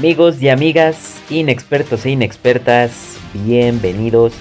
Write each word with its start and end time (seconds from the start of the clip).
Amigos 0.00 0.40
y 0.40 0.48
amigas, 0.48 1.22
inexpertos 1.28 2.06
e 2.06 2.12
inexpertas, 2.12 3.18
bienvenidos, 3.34 4.32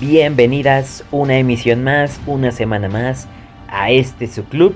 bienvenidas 0.00 1.04
una 1.12 1.38
emisión 1.38 1.84
más, 1.84 2.20
una 2.26 2.50
semana 2.50 2.88
más 2.88 3.28
a 3.68 3.92
este 3.92 4.26
su 4.26 4.42
club, 4.46 4.74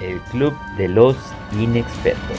el 0.00 0.20
Club 0.30 0.54
de 0.76 0.86
los 0.86 1.16
Inexpertos. 1.60 2.38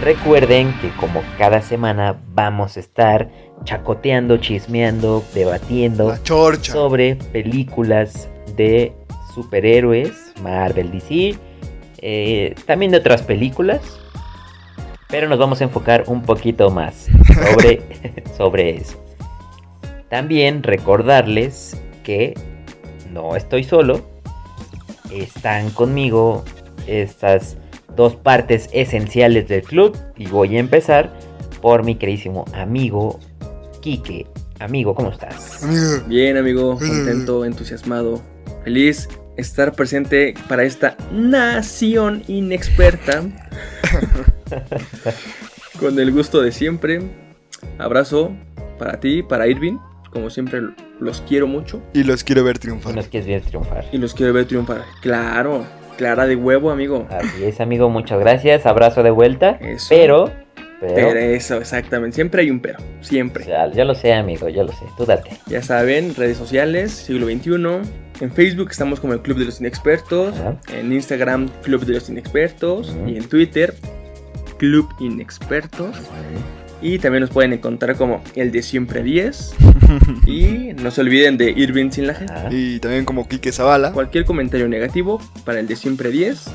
Recuerden 0.00 0.72
que 0.80 0.88
como 0.92 1.22
cada 1.36 1.60
semana 1.60 2.22
vamos 2.32 2.78
a 2.78 2.80
estar 2.80 3.30
chacoteando, 3.64 4.38
chismeando, 4.38 5.22
debatiendo 5.34 6.16
sobre 6.62 7.16
películas 7.16 8.30
de 8.56 8.94
superhéroes, 9.34 10.32
Marvel 10.40 10.90
DC, 10.90 11.38
eh, 11.98 12.54
también 12.64 12.92
de 12.92 12.96
otras 12.96 13.20
películas, 13.20 14.00
pero 15.08 15.28
nos 15.28 15.38
vamos 15.38 15.60
a 15.60 15.64
enfocar 15.64 16.04
un 16.06 16.22
poquito 16.22 16.70
más 16.70 17.06
sobre, 17.50 17.82
sobre 18.36 18.76
eso. 18.76 19.02
También 20.08 20.62
recordarles 20.62 21.76
que 22.04 22.34
no 23.12 23.36
estoy 23.36 23.64
solo, 23.64 24.04
están 25.10 25.70
conmigo 25.70 26.44
estas 26.86 27.56
dos 27.94 28.14
partes 28.14 28.68
esenciales 28.72 29.48
del 29.48 29.62
club 29.62 29.96
y 30.16 30.26
voy 30.26 30.56
a 30.56 30.60
empezar 30.60 31.12
por 31.60 31.84
mi 31.84 31.96
queridísimo 31.96 32.44
amigo 32.52 33.18
Quique. 33.80 34.26
Amigo, 34.58 34.94
¿cómo 34.94 35.10
estás? 35.10 35.60
Bien, 36.06 36.36
amigo, 36.36 36.78
contento, 36.78 37.44
entusiasmado, 37.44 38.22
feliz 38.64 39.08
estar 39.36 39.72
presente 39.72 40.34
para 40.48 40.64
esta 40.64 40.96
nación 41.12 42.22
inexperta. 42.26 43.22
Con 45.80 45.98
el 45.98 46.12
gusto 46.12 46.40
de 46.40 46.52
siempre. 46.52 47.00
Abrazo 47.78 48.32
para 48.78 49.00
ti, 49.00 49.22
para 49.22 49.46
Irving. 49.46 49.78
Como 50.10 50.30
siempre, 50.30 50.60
los 50.98 51.20
quiero 51.22 51.46
mucho 51.46 51.82
y 51.92 52.02
los 52.02 52.24
quiero 52.24 52.42
ver 52.42 52.58
triunfar. 52.58 52.94
nos 52.94 53.08
quieres 53.08 53.28
ver 53.28 53.42
triunfar. 53.42 53.84
y 53.92 53.98
los 53.98 54.14
quiero 54.14 54.32
ver 54.32 54.46
triunfar. 54.46 54.82
Claro, 55.02 55.66
clara 55.98 56.26
de 56.26 56.36
huevo, 56.36 56.70
amigo. 56.70 57.06
Así 57.10 57.44
es, 57.44 57.60
amigo, 57.60 57.90
muchas 57.90 58.20
gracias. 58.20 58.64
Abrazo 58.64 59.02
de 59.02 59.10
vuelta. 59.10 59.58
Eso. 59.60 59.86
Pero, 59.90 60.32
pero, 60.80 60.94
Pero 60.94 61.18
eso, 61.18 61.56
exactamente. 61.56 62.14
Siempre 62.14 62.42
hay 62.42 62.50
un 62.50 62.60
pero. 62.60 62.78
Siempre. 63.00 63.44
ya, 63.46 63.70
ya 63.70 63.84
lo 63.84 63.94
sé, 63.94 64.14
amigo, 64.14 64.48
ya 64.48 64.62
lo 64.62 64.72
sé. 64.72 64.84
Tú 64.96 65.04
date. 65.04 65.30
Ya 65.46 65.62
saben, 65.62 66.14
redes 66.14 66.38
sociales, 66.38 66.92
siglo 66.92 67.26
XXI. 67.26 67.52
En 68.20 68.32
Facebook 68.32 68.68
estamos 68.70 69.00
como 69.00 69.12
el 69.12 69.20
Club 69.20 69.38
de 69.38 69.44
los 69.46 69.60
Inexpertos. 69.60 70.34
En 70.72 70.92
Instagram, 70.92 71.48
Club 71.62 71.84
de 71.84 71.94
los 71.94 72.08
Inexpertos. 72.08 72.96
Y 73.06 73.16
en 73.16 73.28
Twitter, 73.28 73.74
Club 74.58 74.88
Inexpertos. 74.98 75.96
Y 76.82 76.98
también 76.98 77.22
nos 77.22 77.30
pueden 77.30 77.54
encontrar 77.54 77.96
como 77.96 78.22
el 78.34 78.52
de 78.52 78.62
siempre 78.62 79.02
10. 79.02 79.54
y 80.26 80.72
no 80.74 80.90
se 80.90 81.00
olviden 81.00 81.38
de 81.38 81.50
Irving 81.50 81.90
sin 81.90 82.06
la 82.06 82.14
G. 82.14 82.30
Ajá. 82.30 82.48
Y 82.50 82.78
también 82.80 83.04
como 83.04 83.26
Quique 83.26 83.50
Zavala. 83.52 83.92
Cualquier 83.92 84.24
comentario 84.24 84.68
negativo 84.68 85.20
para 85.44 85.60
el 85.60 85.66
de 85.66 85.76
siempre 85.76 86.10
10 86.10 86.50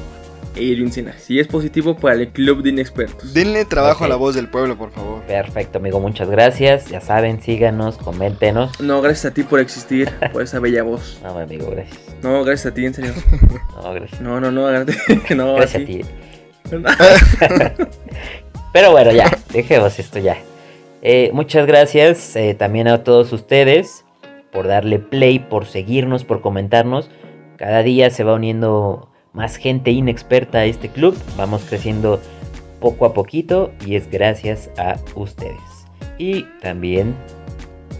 e 0.56 0.64
Irving 0.64 0.92
sin 0.92 1.06
la 1.06 1.14
G. 1.14 1.18
Si 1.18 1.40
es 1.40 1.48
positivo, 1.48 1.96
para 1.96 2.16
el 2.16 2.30
Club 2.30 2.62
de 2.62 2.70
Inexpertos. 2.70 3.34
Denle 3.34 3.66
trabajo 3.66 4.06
a 4.06 4.08
la 4.08 4.16
voz 4.16 4.36
del 4.36 4.48
pueblo, 4.48 4.78
por 4.78 4.92
favor. 4.92 5.22
Perfecto, 5.24 5.80
amigo, 5.80 6.00
muchas 6.00 6.30
gracias. 6.30 6.88
Ya 6.88 7.02
saben, 7.02 7.42
síganos, 7.42 7.98
coméntenos. 7.98 8.80
No, 8.80 9.02
gracias 9.02 9.32
a 9.32 9.34
ti 9.34 9.44
por 9.44 9.60
existir, 9.60 10.12
por 10.32 10.42
esa 10.42 10.60
bella 10.60 10.84
voz. 10.84 11.20
No, 11.32 11.38
amigo, 11.38 11.70
gracias. 11.72 12.00
No, 12.22 12.44
gracias 12.44 12.72
a 12.72 12.76
ti, 12.76 12.86
en 12.86 12.94
serio. 12.94 13.14
No, 13.76 13.94
gracias. 13.94 14.22
No, 14.22 14.40
no, 14.40 14.52
no, 14.52 14.72
no, 14.72 15.56
Gracias 15.56 15.84
a 15.84 15.86
ti. 15.86 16.02
Pero 18.74 18.92
bueno, 18.92 19.12
ya, 19.12 19.38
dejemos 19.52 20.00
esto 20.00 20.20
ya. 20.20 20.38
Eh, 21.02 21.32
muchas 21.34 21.66
gracias 21.66 22.36
eh, 22.36 22.54
también 22.54 22.88
a 22.88 23.04
todos 23.04 23.34
ustedes 23.34 24.06
por 24.52 24.68
darle 24.68 25.00
play, 25.00 25.40
por 25.40 25.66
seguirnos, 25.66 26.24
por 26.24 26.42
comentarnos. 26.42 27.10
Cada 27.58 27.84
día 27.84 28.10
se 28.10 28.24
va 28.24 28.34
uniendo 28.34 29.10
más 29.34 29.56
gente 29.56 29.92
inexperta 29.92 30.60
a 30.60 30.66
este 30.66 30.90
club. 30.90 31.18
Vamos 31.38 31.64
creciendo 31.68 32.20
poco 32.80 33.06
a 33.06 33.14
poquito 33.14 33.72
y 33.86 33.96
es 33.96 34.10
gracias 34.10 34.70
a 34.78 34.98
ustedes. 35.16 35.60
Y 36.18 36.44
también 36.62 37.16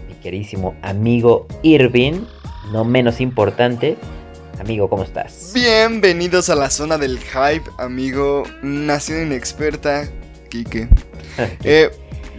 mi 0.08 0.14
queridísimo 0.16 0.74
amigo 0.82 1.46
Irving, 1.62 2.24
no 2.72 2.84
menos 2.84 3.20
importante. 3.20 3.96
Amigo, 4.62 4.88
¿cómo 4.88 5.02
estás? 5.02 5.50
Bienvenidos 5.52 6.48
a 6.48 6.54
la 6.54 6.70
zona 6.70 6.96
del 6.96 7.18
hype, 7.18 7.68
amigo. 7.78 8.44
Nación 8.62 9.26
inexperta, 9.26 10.08
Quique. 10.50 10.88
Eh, 11.64 11.90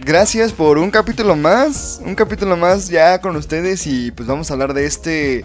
gracias 0.06 0.52
por 0.52 0.78
un 0.78 0.90
capítulo 0.90 1.36
más. 1.36 2.00
Un 2.02 2.14
capítulo 2.14 2.56
más 2.56 2.88
ya 2.88 3.20
con 3.20 3.36
ustedes. 3.36 3.86
Y 3.86 4.10
pues 4.10 4.26
vamos 4.26 4.48
a 4.48 4.54
hablar 4.54 4.72
de 4.72 4.86
este. 4.86 5.44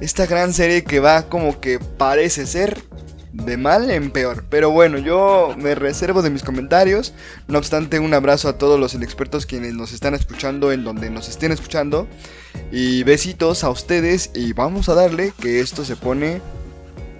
Esta 0.00 0.26
gran 0.26 0.52
serie 0.52 0.84
que 0.84 1.00
va 1.00 1.28
como 1.28 1.60
que 1.60 1.80
parece 1.80 2.46
ser 2.46 2.80
de 3.32 3.56
mal 3.56 3.90
en 3.90 4.10
peor. 4.10 4.44
Pero 4.48 4.70
bueno, 4.70 4.98
yo 4.98 5.54
me 5.56 5.74
reservo 5.74 6.22
de 6.22 6.30
mis 6.30 6.42
comentarios. 6.42 7.14
No 7.48 7.58
obstante, 7.58 7.98
un 7.98 8.12
abrazo 8.14 8.48
a 8.48 8.58
todos 8.58 8.78
los 8.78 8.94
inexpertos 8.94 9.46
quienes 9.46 9.74
nos 9.74 9.92
están 9.92 10.14
escuchando 10.14 10.72
en 10.72 10.84
donde 10.84 11.10
nos 11.10 11.28
estén 11.28 11.52
escuchando. 11.52 12.06
Y 12.72 13.02
besitos 13.04 13.64
a 13.64 13.70
ustedes. 13.70 14.30
Y 14.34 14.52
vamos 14.52 14.88
a 14.88 14.94
darle 14.94 15.32
que 15.40 15.60
esto 15.60 15.84
se 15.84 15.96
pone 15.96 16.40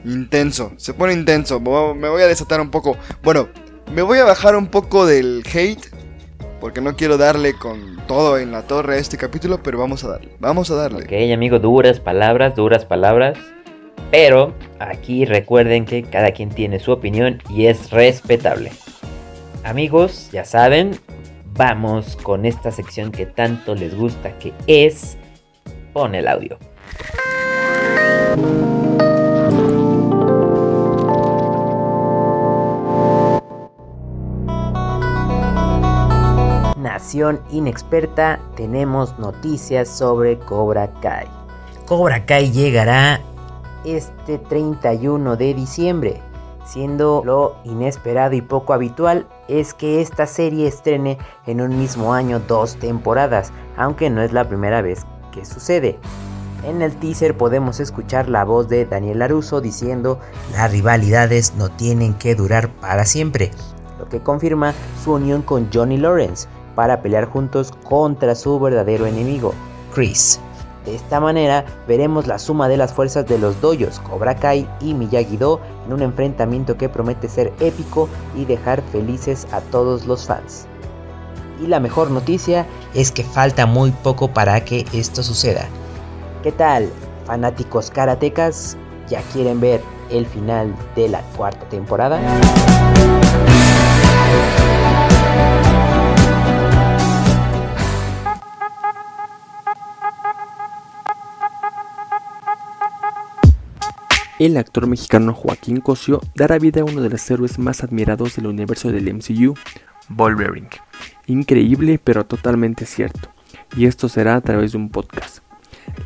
intenso. 0.05 0.73
Se 0.77 0.95
pone 0.95 1.13
intenso. 1.13 1.61
Me 1.61 2.09
voy 2.09 2.23
a 2.23 2.27
desatar 2.27 2.61
un 2.61 2.71
poco. 2.71 2.97
Bueno, 3.23 3.49
me 3.93 4.03
voy 4.03 4.19
a 4.19 4.25
bajar 4.25 4.57
un 4.57 4.67
poco 4.67 5.07
del 5.07 5.43
hate. 5.53 5.87
Porque 6.61 6.83
no 6.83 6.95
quiero 6.95 7.17
darle 7.17 7.55
con 7.55 7.97
todo 8.07 8.37
en 8.37 8.53
la 8.53 8.63
torre 8.63 8.97
a 8.97 8.99
este 8.99 9.17
capítulo. 9.17 9.63
Pero 9.63 9.79
vamos 9.79 10.05
a 10.05 10.09
darle. 10.09 10.37
Vamos 10.41 10.71
a 10.71 10.75
darle. 10.75 11.05
Ok, 11.05 11.33
amigo, 11.33 11.59
duras 11.59 12.01
palabras, 12.01 12.55
duras 12.55 12.85
palabras. 12.85 13.39
Pero 14.11 14.53
aquí 14.81 15.25
recuerden 15.25 15.85
que 15.85 16.03
cada 16.03 16.33
quien 16.33 16.51
tiene 16.51 16.81
su 16.81 16.91
opinión 16.93 17.41
y 17.49 17.67
es 17.67 17.91
respetable. 17.91 18.73
Amigos, 19.63 20.31
ya 20.33 20.45
saben, 20.45 20.99
vamos 21.55 22.17
con 22.17 22.45
esta 22.45 22.73
sección 22.73 23.13
que 23.13 23.27
tanto 23.27 23.75
les 23.75 23.97
gusta, 23.97 24.37
que 24.39 24.53
es... 24.67 25.17
Pon 25.93 26.15
el 26.15 26.27
audio. 26.27 26.59
Nación 36.77 37.41
inexperta, 37.51 38.41
tenemos 38.57 39.19
noticias 39.19 39.89
sobre 39.89 40.39
Cobra 40.39 40.91
Kai. 41.01 41.27
Cobra 41.87 42.25
Kai 42.25 42.53
llegará 42.53 43.21
este 43.85 44.39
31 44.39 45.37
de 45.37 45.55
diciembre, 45.55 46.23
siendo 46.65 47.23
lo 47.25 47.57
inesperado 47.65 48.35
y 48.35 48.43
poco 48.43 48.73
habitual 48.73 49.27
es 49.49 49.75
que 49.75 50.01
esta 50.01 50.27
serie 50.27 50.67
estrene 50.67 51.19
en 51.47 51.61
un 51.61 51.79
mismo 51.79 52.15
año 52.15 52.41
dos 52.41 52.77
temporadas, 52.77 53.53
aunque 53.77 54.11
no 54.11 54.23
es 54.23 54.33
la 54.33 54.49
primera 54.49 54.83
vez 54.83 55.05
que 55.33 55.45
sucede. 55.45 55.99
En 56.65 56.83
el 56.83 56.95
teaser 56.97 57.37
podemos 57.37 57.81
escuchar 57.81 58.29
la 58.29 58.45
voz 58.45 58.69
de 58.69 58.85
Daniel 58.85 59.21
Laruso 59.21 59.61
diciendo 59.61 60.21
las 60.53 60.71
rivalidades 60.71 61.55
no 61.55 61.71
tienen 61.71 62.15
que 62.15 62.35
durar 62.35 62.69
para 62.81 63.07
siempre, 63.07 63.51
lo 63.99 64.09
que 64.09 64.21
confirma 64.21 64.75
su 65.03 65.13
unión 65.13 65.43
con 65.43 65.71
Johnny 65.73 65.97
Lawrence 65.97 66.49
para 66.75 67.03
pelear 67.03 67.27
juntos 67.27 67.73
contra 67.85 68.35
su 68.35 68.61
verdadero 68.61 69.07
enemigo, 69.07 69.55
Chris. 69.95 70.41
De 70.85 70.95
esta 70.95 71.21
manera 71.21 71.65
veremos 71.87 72.27
la 72.27 72.39
suma 72.39 72.69
de 72.69 72.77
las 72.77 72.93
fuerzas 72.93 73.27
de 73.27 73.39
los 73.39 73.61
doyos 73.61 74.01
Cobra 74.01 74.35
Kai 74.37 74.69
y 74.81 74.95
Miyagi-Do 74.95 75.61
en 75.87 75.93
un 75.93 76.03
enfrentamiento 76.03 76.77
que 76.77 76.89
promete 76.89 77.29
ser 77.29 77.53
épico 77.61 78.09
y 78.35 78.47
dejar 78.47 78.83
felices 78.91 79.47
a 79.53 79.61
todos 79.61 80.07
los 80.07 80.27
fans. 80.27 80.67
Y 81.63 81.67
la 81.67 81.81
mejor 81.81 82.11
noticia 82.11 82.67
es 82.95 83.13
que 83.13 83.23
falta 83.23 83.67
muy 83.67 83.91
poco 83.91 84.33
para 84.33 84.65
que 84.65 84.87
esto 84.95 85.23
suceda. 85.23 85.67
¿Qué 86.43 86.53
tal, 86.53 86.89
fanáticos 87.27 87.91
karatecas? 87.91 88.79
¿Ya 89.09 89.21
quieren 89.33 89.61
ver 89.61 89.83
el 90.11 90.25
final 90.25 90.75
de 90.97 91.09
la 91.11 91.21
cuarta 91.37 91.69
temporada? 91.69 92.19
El 104.41 104.57
actor 104.57 104.87
mexicano 104.87 105.35
Joaquín 105.35 105.81
Cosio 105.83 106.23
dará 106.35 106.59
vida 106.59 106.81
a 106.81 106.85
uno 106.85 107.03
de 107.03 107.11
los 107.11 107.31
héroes 107.31 107.59
más 107.59 107.85
admirados 107.85 108.37
del 108.37 108.47
universo 108.47 108.91
del 108.91 109.13
MCU, 109.13 109.53
Wolverine. 110.09 110.71
Increíble 111.27 112.01
pero 112.03 112.25
totalmente 112.25 112.87
cierto, 112.87 113.29
y 113.77 113.85
esto 113.85 114.09
será 114.09 114.37
a 114.37 114.41
través 114.41 114.73
de 114.73 114.79
un 114.79 114.89
podcast. 114.89 115.41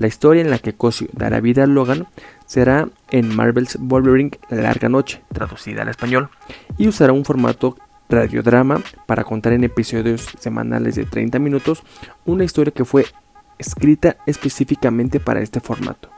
La 0.00 0.08
historia 0.08 0.42
en 0.42 0.50
la 0.50 0.58
que 0.58 0.72
Cosio 0.72 1.06
dará 1.12 1.38
vida 1.38 1.62
a 1.62 1.68
Logan 1.68 2.08
será 2.44 2.88
en 3.12 3.32
Marvel's 3.32 3.78
Wolverine 3.78 4.32
La 4.50 4.62
Larga 4.62 4.88
Noche, 4.88 5.22
traducida 5.32 5.82
al 5.82 5.88
español, 5.90 6.28
y 6.76 6.88
usará 6.88 7.12
un 7.12 7.24
formato 7.24 7.78
radiodrama 8.08 8.82
para 9.06 9.22
contar 9.22 9.52
en 9.52 9.62
episodios 9.62 10.26
semanales 10.40 10.96
de 10.96 11.04
30 11.04 11.38
minutos 11.38 11.84
una 12.24 12.42
historia 12.42 12.72
que 12.72 12.84
fue 12.84 13.06
escrita 13.58 14.16
específicamente 14.26 15.20
para 15.20 15.40
este 15.40 15.60
formato. 15.60 16.13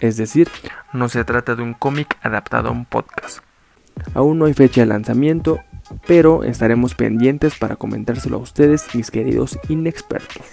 Es 0.00 0.16
decir, 0.16 0.48
no 0.92 1.08
se 1.08 1.24
trata 1.24 1.54
de 1.54 1.62
un 1.62 1.74
cómic 1.74 2.16
adaptado 2.22 2.68
a 2.68 2.72
un 2.72 2.84
podcast. 2.84 3.40
Aún 4.14 4.38
no 4.38 4.46
hay 4.46 4.54
fecha 4.54 4.82
de 4.82 4.86
lanzamiento, 4.86 5.60
pero 6.06 6.44
estaremos 6.44 6.94
pendientes 6.94 7.56
para 7.58 7.76
comentárselo 7.76 8.36
a 8.36 8.40
ustedes, 8.40 8.94
mis 8.94 9.10
queridos 9.10 9.58
inexpertos. 9.68 10.46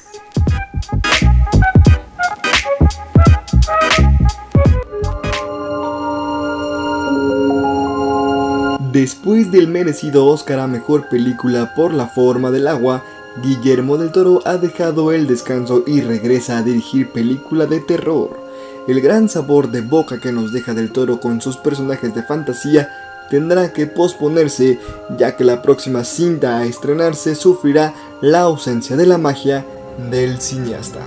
Después 8.92 9.52
del 9.52 9.68
merecido 9.68 10.26
Oscar 10.26 10.60
a 10.60 10.68
Mejor 10.68 11.08
Película 11.08 11.74
por 11.76 11.94
La 11.94 12.08
Forma 12.08 12.50
del 12.50 12.68
Agua, 12.68 13.04
Guillermo 13.44 13.98
del 13.98 14.12
Toro 14.12 14.42
ha 14.46 14.58
dejado 14.58 15.12
el 15.12 15.28
descanso 15.28 15.84
y 15.86 16.02
regresa 16.02 16.58
a 16.58 16.64
dirigir 16.64 17.10
película 17.12 17.68
de 17.68 17.80
terror. 17.80 18.47
El 18.88 19.02
gran 19.02 19.28
sabor 19.28 19.70
de 19.70 19.82
boca 19.82 20.22
que 20.22 20.32
nos 20.32 20.54
deja 20.54 20.74
del 20.74 20.94
Toro 20.94 21.20
con 21.20 21.42
sus 21.42 21.58
personajes 21.58 22.16
de 22.16 22.24
fantasía 22.24 22.90
tendrá 23.30 23.74
que 23.74 23.86
posponerse 23.86 24.80
ya 25.18 25.36
que 25.36 25.44
la 25.44 25.62
próxima 25.62 26.06
cinta 26.06 26.58
a 26.58 26.66
estrenarse 26.66 27.36
sufrirá 27.36 27.94
la 28.22 28.42
ausencia 28.42 28.96
de 28.96 29.06
la 29.06 29.18
magia 29.18 29.66
del 30.10 30.40
cineasta. 30.40 31.02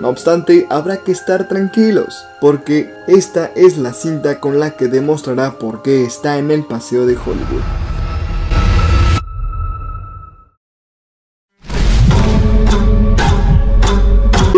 No 0.00 0.10
obstante, 0.10 0.68
habrá 0.70 0.98
que 0.98 1.10
estar 1.10 1.48
tranquilos, 1.48 2.24
porque 2.40 2.94
esta 3.08 3.46
es 3.56 3.78
la 3.78 3.94
cinta 3.94 4.38
con 4.38 4.60
la 4.60 4.76
que 4.76 4.86
demostrará 4.86 5.58
por 5.58 5.82
qué 5.82 6.04
está 6.04 6.38
en 6.38 6.52
el 6.52 6.64
paseo 6.64 7.04
de 7.04 7.16
Hollywood. 7.16 7.83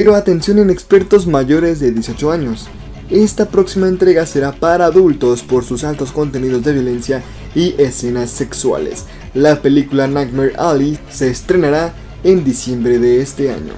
Pero 0.06 0.14
atención 0.14 0.60
en 0.60 0.70
expertos 0.70 1.26
mayores 1.26 1.80
de 1.80 1.90
18 1.90 2.30
años. 2.30 2.68
Esta 3.10 3.46
próxima 3.46 3.88
entrega 3.88 4.24
será 4.24 4.52
para 4.52 4.84
adultos 4.84 5.42
por 5.42 5.64
sus 5.64 5.82
altos 5.82 6.12
contenidos 6.12 6.62
de 6.62 6.74
violencia 6.74 7.24
y 7.56 7.74
escenas 7.76 8.30
sexuales. 8.30 9.06
La 9.34 9.60
película 9.62 10.06
Nightmare 10.06 10.54
Alley 10.58 10.96
se 11.10 11.28
estrenará 11.28 11.92
en 12.22 12.44
diciembre 12.44 13.00
de 13.00 13.20
este 13.20 13.50
año. 13.50 13.72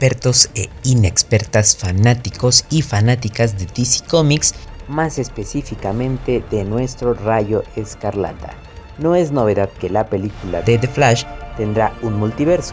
Inexpertos 0.00 0.50
e 0.54 0.70
inexpertas 0.82 1.76
fanáticos 1.76 2.64
y 2.70 2.80
fanáticas 2.80 3.58
de 3.58 3.66
DC 3.66 4.06
Comics, 4.08 4.54
más 4.88 5.18
específicamente 5.18 6.42
de 6.50 6.64
nuestro 6.64 7.12
Rayo 7.12 7.64
Escarlata. 7.76 8.54
No 8.96 9.14
es 9.14 9.30
novedad 9.30 9.68
que 9.78 9.90
la 9.90 10.06
película 10.06 10.62
de 10.62 10.78
The 10.78 10.88
Flash 10.88 11.24
tendrá 11.58 11.92
un 12.00 12.18
multiverso, 12.18 12.72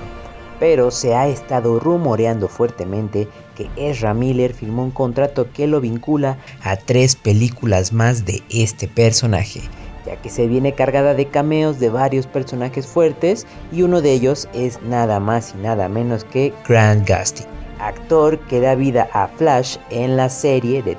pero 0.58 0.90
se 0.90 1.16
ha 1.16 1.28
estado 1.28 1.82
rumoreando 1.82 2.48
fuertemente 2.48 3.28
que 3.58 3.70
Ezra 3.76 4.14
Miller 4.14 4.54
firmó 4.54 4.84
un 4.84 4.92
contrato 4.92 5.52
que 5.52 5.68
lo 5.68 5.82
vincula 5.82 6.38
a 6.64 6.78
tres 6.78 7.18
películas 7.18 7.92
más 7.92 8.24
de 8.24 8.42
este 8.50 8.88
personaje 8.88 9.64
ya 10.08 10.16
que 10.16 10.30
se 10.30 10.48
viene 10.48 10.74
cargada 10.74 11.14
de 11.14 11.26
cameos 11.26 11.80
de 11.80 11.90
varios 11.90 12.28
personajes 12.28 12.88
fuertes 12.88 13.46
y 13.72 13.82
uno 13.82 14.02
de 14.02 14.14
ellos 14.14 14.48
es 14.54 14.82
nada 14.82 15.20
más 15.20 15.54
y 15.54 15.62
nada 15.62 15.90
menos 15.90 16.24
que 16.24 16.54
Grant 16.68 17.08
Gustin, 17.08 17.46
actor 17.80 18.40
que 18.48 18.62
da 18.62 18.76
vida 18.76 19.10
a 19.12 19.28
Flash 19.28 19.78
en 19.90 20.16
la 20.16 20.30
serie 20.30 20.82
de, 20.82 20.96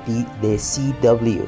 CW 0.57 1.43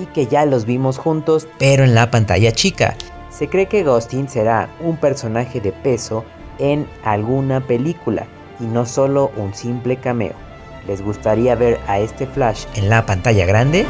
y 0.00 0.06
que 0.14 0.26
ya 0.26 0.46
los 0.46 0.64
vimos 0.64 0.98
juntos 0.98 1.46
pero 1.58 1.84
en 1.84 1.94
la 1.94 2.10
pantalla 2.10 2.52
chica. 2.52 2.96
Se 3.30 3.48
cree 3.48 3.66
que 3.66 3.84
Gustin 3.84 4.28
será 4.28 4.68
un 4.80 4.96
personaje 4.96 5.60
de 5.60 5.72
peso 5.72 6.24
en 6.58 6.86
alguna 7.04 7.60
película 7.60 8.26
y 8.60 8.64
no 8.64 8.86
solo 8.86 9.30
un 9.36 9.52
simple 9.54 9.96
cameo. 9.96 10.34
¿Les 10.86 11.02
gustaría 11.02 11.54
ver 11.54 11.78
a 11.86 11.98
este 11.98 12.26
Flash 12.26 12.64
en 12.76 12.88
la 12.88 13.04
pantalla 13.04 13.44
grande? 13.44 13.84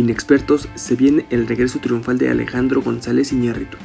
Inexpertos 0.00 0.66
se 0.76 0.96
viene 0.96 1.26
el 1.28 1.46
regreso 1.46 1.78
triunfal 1.78 2.16
de 2.16 2.30
Alejandro 2.30 2.80
González 2.80 3.32
Iñárritu. 3.32 3.76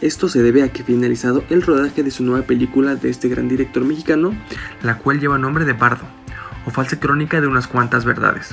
Esto 0.00 0.26
se 0.30 0.42
debe 0.42 0.62
a 0.62 0.72
que 0.72 0.84
finalizado 0.84 1.44
el 1.50 1.60
rodaje 1.60 2.02
de 2.02 2.10
su 2.10 2.24
nueva 2.24 2.46
película 2.46 2.94
de 2.96 3.10
este 3.10 3.28
gran 3.28 3.46
director 3.46 3.84
mexicano, 3.84 4.34
la 4.82 4.96
cual 4.96 5.20
lleva 5.20 5.36
nombre 5.36 5.66
de 5.66 5.74
Bardo, 5.74 6.04
o 6.64 6.70
falsa 6.70 6.98
crónica 6.98 7.42
de 7.42 7.46
unas 7.46 7.66
cuantas 7.66 8.06
verdades. 8.06 8.52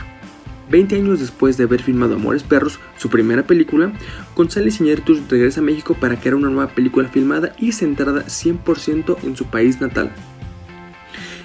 Veinte 0.69 0.97
años 0.97 1.21
después 1.21 1.55
de 1.55 1.63
haber 1.63 1.81
filmado 1.81 2.15
Amores 2.15 2.43
Perros, 2.43 2.77
su 2.97 3.09
primera 3.09 3.43
película, 3.43 3.93
González 4.35 4.81
Iñárritu 4.81 5.17
regresa 5.29 5.61
a 5.61 5.63
México 5.63 5.93
para 5.93 6.19
crear 6.19 6.35
una 6.35 6.49
nueva 6.49 6.71
película 6.71 7.07
filmada 7.07 7.53
y 7.57 7.71
centrada 7.71 8.25
100% 8.25 9.23
en 9.23 9.37
su 9.37 9.45
país 9.45 9.79
natal. 9.79 10.11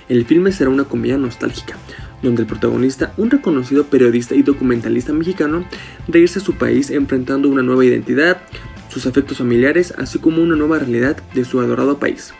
El 0.08 0.24
filme 0.24 0.50
será 0.50 0.70
una 0.70 0.84
comedia 0.84 1.18
nostálgica, 1.18 1.76
donde 2.24 2.42
el 2.42 2.48
protagonista, 2.48 3.12
un 3.16 3.30
reconocido 3.30 3.84
periodista 3.84 4.34
y 4.34 4.42
documentalista 4.42 5.12
mexicano, 5.12 5.64
regresa 6.08 6.40
a 6.40 6.42
su 6.42 6.54
país 6.54 6.90
enfrentando 6.90 7.48
una 7.48 7.62
nueva 7.62 7.84
identidad, 7.84 8.42
sus 8.88 9.06
afectos 9.06 9.38
familiares, 9.38 9.94
así 9.96 10.18
como 10.18 10.42
una 10.42 10.56
nueva 10.56 10.78
realidad 10.78 11.16
de 11.34 11.44
su 11.44 11.60
adorado 11.60 11.98
país. 11.98 12.34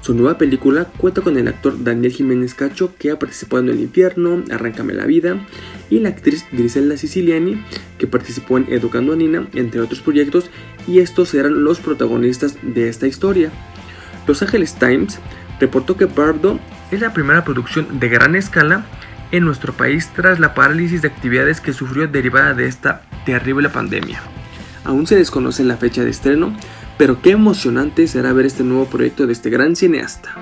Su 0.00 0.14
nueva 0.14 0.36
película 0.36 0.86
cuenta 0.96 1.20
con 1.20 1.36
el 1.36 1.46
actor 1.46 1.84
Daniel 1.84 2.12
Jiménez 2.12 2.54
Cacho, 2.54 2.92
que 2.98 3.12
ha 3.12 3.20
participado 3.20 3.62
en 3.62 3.68
El 3.68 3.80
Infierno, 3.80 4.42
Arráncame 4.50 4.94
la 4.94 5.06
Vida, 5.06 5.46
y 5.90 6.00
la 6.00 6.08
actriz 6.08 6.44
Griselda 6.50 6.96
Siciliani, 6.96 7.62
que 7.98 8.08
participó 8.08 8.58
en 8.58 8.66
Educando 8.68 9.12
a 9.12 9.16
Nina, 9.16 9.46
entre 9.54 9.80
otros 9.80 10.00
proyectos, 10.00 10.50
y 10.88 10.98
estos 10.98 11.28
serán 11.28 11.62
los 11.62 11.78
protagonistas 11.78 12.56
de 12.62 12.88
esta 12.88 13.06
historia. 13.06 13.52
Los 14.26 14.42
Angeles 14.42 14.74
Times 14.74 15.20
reportó 15.60 15.96
que 15.96 16.06
Bardo 16.06 16.58
es 16.92 17.00
la 17.00 17.14
primera 17.14 17.42
producción 17.42 17.98
de 17.98 18.08
gran 18.08 18.36
escala 18.36 18.84
en 19.30 19.44
nuestro 19.44 19.72
país 19.72 20.10
tras 20.14 20.38
la 20.38 20.54
parálisis 20.54 21.00
de 21.00 21.08
actividades 21.08 21.60
que 21.60 21.72
sufrió 21.72 22.06
derivada 22.06 22.52
de 22.52 22.66
esta 22.66 23.02
terrible 23.24 23.70
pandemia. 23.70 24.20
Aún 24.84 25.06
se 25.06 25.16
desconoce 25.16 25.64
la 25.64 25.78
fecha 25.78 26.04
de 26.04 26.10
estreno, 26.10 26.54
pero 26.98 27.22
qué 27.22 27.30
emocionante 27.30 28.06
será 28.06 28.34
ver 28.34 28.44
este 28.44 28.62
nuevo 28.62 28.86
proyecto 28.86 29.26
de 29.26 29.32
este 29.32 29.48
gran 29.48 29.74
cineasta. 29.74 30.34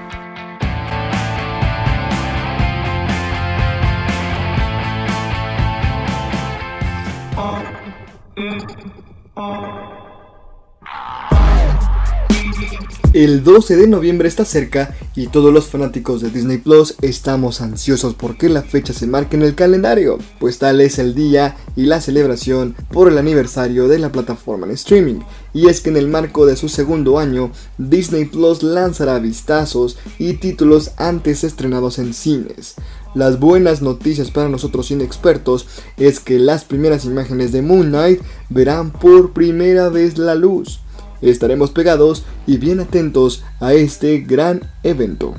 El 13.12 13.42
12 13.42 13.76
de 13.76 13.88
noviembre 13.88 14.28
está 14.28 14.44
cerca 14.44 14.94
y 15.16 15.26
todos 15.26 15.52
los 15.52 15.66
fanáticos 15.66 16.20
de 16.20 16.30
Disney 16.30 16.58
Plus 16.58 16.94
estamos 17.02 17.60
ansiosos 17.60 18.14
porque 18.14 18.48
la 18.48 18.62
fecha 18.62 18.92
se 18.92 19.08
marque 19.08 19.34
en 19.34 19.42
el 19.42 19.56
calendario, 19.56 20.18
pues 20.38 20.58
tal 20.58 20.80
es 20.80 21.00
el 21.00 21.16
día 21.16 21.56
y 21.74 21.86
la 21.86 22.00
celebración 22.00 22.76
por 22.92 23.10
el 23.10 23.18
aniversario 23.18 23.88
de 23.88 23.98
la 23.98 24.12
plataforma 24.12 24.66
en 24.66 24.74
streaming. 24.74 25.20
Y 25.52 25.66
es 25.66 25.80
que 25.80 25.90
en 25.90 25.96
el 25.96 26.06
marco 26.06 26.46
de 26.46 26.54
su 26.54 26.68
segundo 26.68 27.18
año, 27.18 27.50
Disney 27.78 28.26
Plus 28.26 28.62
lanzará 28.62 29.18
vistazos 29.18 29.98
y 30.20 30.34
títulos 30.34 30.92
antes 30.96 31.42
estrenados 31.42 31.98
en 31.98 32.14
cines. 32.14 32.76
Las 33.16 33.40
buenas 33.40 33.82
noticias 33.82 34.30
para 34.30 34.48
nosotros 34.48 34.92
inexpertos 34.92 35.66
es 35.96 36.20
que 36.20 36.38
las 36.38 36.64
primeras 36.64 37.04
imágenes 37.04 37.50
de 37.50 37.62
Moon 37.62 37.88
Knight 37.88 38.20
verán 38.50 38.92
por 38.92 39.32
primera 39.32 39.88
vez 39.88 40.16
la 40.16 40.36
luz 40.36 40.78
estaremos 41.28 41.70
pegados 41.70 42.24
y 42.46 42.56
bien 42.56 42.80
atentos 42.80 43.44
a 43.60 43.74
este 43.74 44.18
gran 44.20 44.60
evento. 44.82 45.34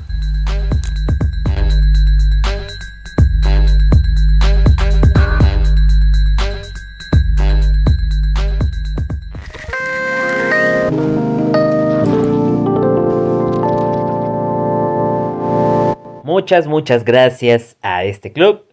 Muchas, 16.24 16.66
muchas 16.66 17.04
gracias 17.04 17.76
a 17.82 18.04
este 18.04 18.32
club 18.32 18.64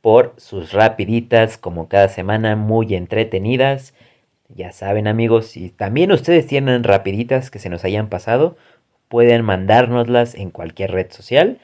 por 0.00 0.34
sus 0.36 0.72
rapiditas 0.72 1.58
como 1.58 1.88
cada 1.88 2.08
semana 2.08 2.56
muy 2.56 2.94
entretenidas 2.94 3.94
ya 4.54 4.72
saben 4.72 5.06
amigos, 5.06 5.46
si 5.46 5.70
también 5.70 6.12
ustedes 6.12 6.46
tienen 6.46 6.84
rapiditas 6.84 7.50
que 7.50 7.58
se 7.58 7.68
nos 7.68 7.84
hayan 7.84 8.08
pasado, 8.08 8.56
pueden 9.08 9.44
mandárnoslas 9.44 10.34
en 10.34 10.50
cualquier 10.50 10.90
red 10.92 11.10
social 11.10 11.58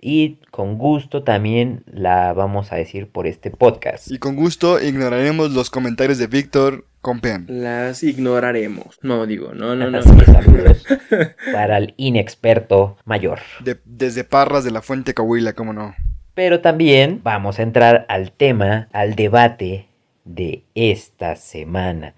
y 0.00 0.38
con 0.50 0.76
gusto 0.78 1.22
también 1.22 1.82
la 1.86 2.32
vamos 2.34 2.72
a 2.72 2.76
decir 2.76 3.08
por 3.08 3.26
este 3.26 3.50
podcast. 3.50 4.10
Y 4.10 4.18
con 4.18 4.36
gusto 4.36 4.80
ignoraremos 4.82 5.52
los 5.52 5.70
comentarios 5.70 6.18
de 6.18 6.26
Víctor 6.26 6.86
Compean. 7.00 7.46
Las 7.48 8.02
ignoraremos. 8.02 8.98
No, 9.02 9.26
digo, 9.26 9.52
no, 9.54 9.76
no, 9.76 9.90
no. 9.90 10.00
Para 11.52 11.78
el 11.78 11.94
inexperto 11.96 12.96
mayor. 13.04 13.40
De- 13.60 13.78
desde 13.84 14.24
Parras 14.24 14.64
de 14.64 14.70
la 14.70 14.82
Fuente 14.82 15.14
Coahuila, 15.14 15.52
cómo 15.54 15.72
no. 15.72 15.94
Pero 16.34 16.60
también 16.60 17.20
vamos 17.22 17.58
a 17.58 17.62
entrar 17.62 18.06
al 18.08 18.32
tema, 18.32 18.88
al 18.92 19.14
debate 19.14 19.86
de 20.24 20.64
esta 20.74 21.36
semana, 21.36 22.14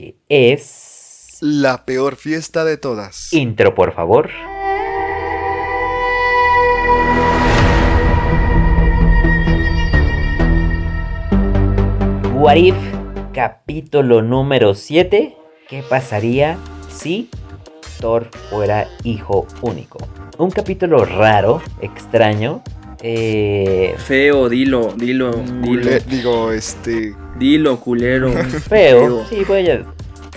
que 0.00 0.16
es... 0.30 1.36
La 1.42 1.84
peor 1.84 2.16
fiesta 2.16 2.64
de 2.64 2.78
todas. 2.78 3.32
Intro, 3.34 3.74
por 3.74 3.92
favor. 3.92 4.30
What 12.34 12.56
If, 12.56 12.76
capítulo 13.34 14.22
número 14.22 14.74
7. 14.74 15.36
¿Qué 15.68 15.82
pasaría 15.82 16.56
si 16.90 17.28
Thor 18.00 18.30
fuera 18.48 18.88
hijo 19.04 19.46
único? 19.60 19.98
Un 20.38 20.50
capítulo 20.50 21.04
raro, 21.04 21.62
extraño. 21.82 22.62
Eh, 23.02 23.94
Feo, 23.98 24.48
dilo, 24.48 24.92
dilo, 24.96 25.32
dilo. 25.32 25.60
Cule- 25.62 26.00
digo, 26.06 26.52
este. 26.52 27.14
Dilo, 27.38 27.80
culero. 27.80 28.30
feo. 28.68 29.24
Sí, 29.28 29.42
vaya. 29.48 29.84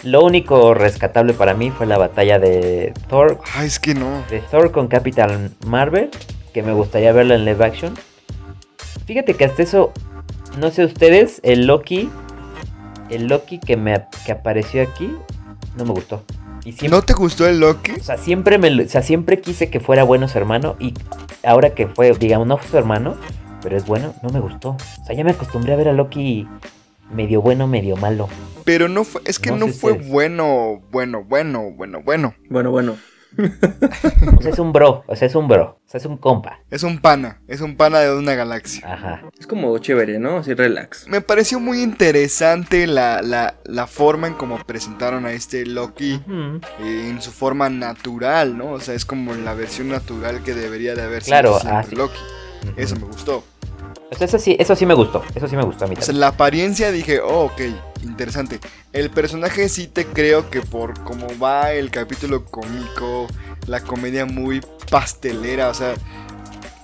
Lo 0.04 0.24
único 0.24 0.74
rescatable 0.74 1.34
para 1.34 1.54
mí 1.54 1.72
fue 1.72 1.86
la 1.86 1.98
batalla 1.98 2.38
de 2.38 2.94
Thor 3.08 3.40
Ay, 3.56 3.68
es 3.68 3.80
que 3.80 3.94
no. 3.94 4.22
de 4.30 4.40
Thor 4.52 4.72
con 4.74 4.88
Capitán 4.90 5.56
Marvel, 5.66 6.10
que 6.54 6.62
me 6.62 6.74
gustaría 6.74 7.14
verlo 7.14 7.36
en 7.36 7.46
live 7.46 7.64
action. 7.64 7.94
Fíjate 9.06 9.34
que 9.36 9.46
hasta 9.46 9.64
eso, 9.64 9.94
no 10.60 10.72
sé 10.72 10.84
ustedes, 10.84 11.40
el 11.44 11.68
Loki, 11.68 12.10
el 13.10 13.28
Loki 13.28 13.60
que 13.60 13.78
me 13.78 14.04
que 14.26 14.34
apareció 14.34 14.82
aquí, 14.84 15.10
no 15.78 15.86
me 15.86 15.92
gustó. 15.92 16.24
Y 16.66 16.72
siempre, 16.72 16.90
¿No 16.90 17.02
te 17.02 17.14
gustó 17.14 17.46
el 17.48 17.60
Loki? 17.60 17.92
o 17.92 18.04
sea, 18.04 18.18
siempre 18.18 18.58
me, 18.58 18.70
lo- 18.70 18.84
o 18.84 18.88
sea, 18.88 19.02
siempre 19.02 19.42
quise 19.42 19.70
que 19.70 19.80
fuera 19.80 20.04
bueno 20.04 20.28
su 20.28 20.38
hermano 20.38 20.76
y 20.80 20.94
ahora 21.44 21.72
que 21.76 21.88
fue, 21.88 22.14
digamos, 22.14 22.48
no 22.48 22.58
fue 22.58 22.70
su 22.70 22.78
hermano, 22.78 23.16
pero 23.62 23.76
es 23.78 23.86
bueno, 23.86 24.14
no 24.24 24.30
me 24.30 24.40
gustó. 24.40 24.70
O 24.72 25.06
sea, 25.06 25.16
ya 25.16 25.24
me 25.24 25.32
acostumbré 25.32 25.74
a 25.74 25.76
ver 25.76 25.90
a 25.90 25.94
Loki 25.94 26.48
medio 27.12 27.42
bueno, 27.42 27.68
medio 27.68 27.98
malo. 27.98 28.30
Pero 28.64 28.88
no 28.88 29.04
fue. 29.04 29.22
Es 29.26 29.40
que 29.40 29.52
No 29.52 29.58
no, 29.58 29.66
sé 29.68 29.74
fue 29.74 29.92
ustedes. 29.92 30.10
bueno, 30.12 30.82
bueno, 30.92 31.24
bueno, 31.24 31.72
bueno, 31.76 32.02
bueno. 32.04 32.34
bueno, 32.50 32.72
bueno. 32.72 32.98
O 34.38 34.42
sea, 34.42 34.52
es 34.52 34.60
un 34.60 34.72
bro, 34.74 35.04
o 35.08 35.16
sea, 35.16 35.28
es 35.28 35.36
un 35.36 35.48
bro, 35.48 35.80
o 35.86 35.90
sea, 35.90 35.98
es 36.00 36.06
un 36.06 36.18
compa. 36.18 36.60
Es 36.70 36.84
un 36.84 37.00
pana. 37.00 37.42
Es 37.48 37.62
un 37.62 37.76
pana 37.78 38.00
de 38.00 38.16
una 38.16 38.34
galaxia. 38.36 38.94
Ajá. 38.94 39.22
Es 39.40 39.48
como 39.48 39.78
chévere, 39.78 40.20
¿no? 40.20 40.38
Así 40.38 40.54
relax. 40.54 41.08
Me 41.08 41.22
pareció 41.22 41.60
muy 41.60 41.82
interesante 41.82 42.88
la, 42.88 43.22
la, 43.22 43.56
la 43.66 43.88
forma 43.88 44.28
en 44.28 44.34
cómo 44.34 44.58
presentaron 44.66 45.26
a 45.26 45.32
este 45.34 45.66
Loki 45.66 46.22
eh, 46.80 47.10
en 47.10 47.22
su 47.22 47.32
forma 47.32 47.70
natural, 47.70 48.58
¿no? 48.58 48.72
O 48.72 48.80
sea, 48.80 48.94
es 48.96 49.06
como 49.06 49.34
la 49.34 49.54
versión 49.54 49.90
natural 49.90 50.44
que 50.44 50.54
debería 50.54 50.96
de 50.96 51.02
haber 51.04 51.24
Claro, 51.24 51.60
sido 51.60 51.84
sí. 51.84 51.96
Loki. 51.96 52.20
Eso 52.78 52.96
me 52.96 53.06
gustó. 53.06 53.44
O 54.14 54.18
sea, 54.18 54.26
eso 54.28 54.38
sí, 54.40 54.56
eso 54.60 54.76
sí 54.76 54.86
me 54.86 54.94
gustó. 54.94 55.24
Eso 55.36 55.48
sí 55.48 55.56
me 55.56 55.64
gustó 55.64 55.86
a 55.86 55.88
mí 55.88 55.94
O 55.94 55.98
sea, 55.98 56.08
también. 56.08 56.22
la 56.22 56.28
apariencia 56.28 56.92
dije, 56.92 57.20
oh, 57.20 57.46
ok, 57.46 57.62
interesante. 58.04 58.60
El 58.92 59.10
personaje 59.10 59.68
sí 59.70 59.88
te 59.88 60.06
creo 60.06 60.50
que 60.50 60.62
por 60.62 61.04
cómo 61.04 61.28
va 61.42 61.72
el 61.74 61.90
capítulo 61.92 62.46
cómico, 62.46 63.28
la 63.68 63.82
comedia 63.82 64.26
muy 64.26 64.62
pastelera, 64.90 65.70
o 65.70 65.74
sea, 65.74 65.94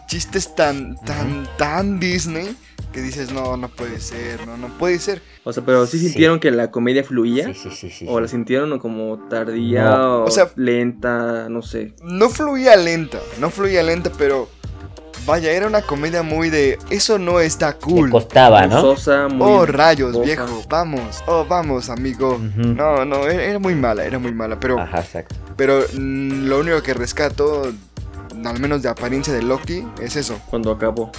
chistes 0.07 0.55
tan, 0.55 0.95
tan, 1.05 1.47
tan 1.57 1.99
Disney 1.99 2.55
que 2.91 3.01
dices, 3.01 3.31
no, 3.31 3.55
no 3.57 3.69
puede 3.69 3.99
ser, 3.99 4.47
no, 4.47 4.57
no 4.57 4.69
puede 4.79 4.97
ser. 4.97 5.21
O 5.43 5.53
sea, 5.53 5.63
pero 5.63 5.85
sí 5.85 5.99
Sí. 5.99 6.05
sintieron 6.07 6.39
que 6.39 6.49
la 6.49 6.71
comedia 6.71 7.03
fluía. 7.03 7.53
Sí, 7.53 7.53
sí, 7.53 7.69
sí, 7.75 7.89
sí. 7.91 8.05
O 8.09 8.19
la 8.19 8.27
sintieron 8.27 8.79
como 8.79 9.19
tardía 9.29 9.83
No, 9.83 10.23
o, 10.23 10.25
o 10.25 10.31
sea- 10.31 10.49
lenta, 10.55 11.47
no 11.49 11.61
sé. 11.61 11.93
No 12.01 12.29
fluía 12.29 12.75
lenta, 12.75 13.19
no 13.39 13.51
fluía 13.51 13.83
lenta, 13.83 14.11
pero 14.17 14.49
vaya, 15.25 15.51
era 15.51 15.67
una 15.67 15.81
comedia 15.81 16.23
muy 16.23 16.49
de, 16.49 16.77
eso 16.89 17.17
no 17.19 17.39
está 17.39 17.71
Le 17.71 17.77
cool. 17.79 18.09
costaba, 18.09 18.65
¿no? 18.67 18.81
Sosa, 18.81 19.27
muy 19.27 19.47
Oh, 19.51 19.65
rayos, 19.65 20.19
viejo, 20.23 20.63
vamos, 20.69 21.23
oh, 21.27 21.45
vamos, 21.45 21.89
amigo. 21.89 22.39
No, 22.55 23.05
no, 23.05 23.25
era 23.25 23.43
era 23.43 23.59
muy 23.59 23.75
mala, 23.75 24.03
era 24.05 24.19
muy 24.19 24.31
mala, 24.33 24.59
pero... 24.59 24.79
Ajá, 24.79 24.99
exacto. 24.99 25.35
Pero 25.55 25.79
mm, 25.93 26.45
lo 26.47 26.59
único 26.59 26.81
que 26.81 26.93
rescato, 26.93 27.71
al 28.45 28.59
menos 28.59 28.81
de 28.81 28.89
apariencia 28.89 29.33
de 29.33 29.41
Loki, 29.41 29.85
es 30.01 30.15
eso. 30.15 30.39
Cuando 30.49 30.71
acabó. 30.71 31.11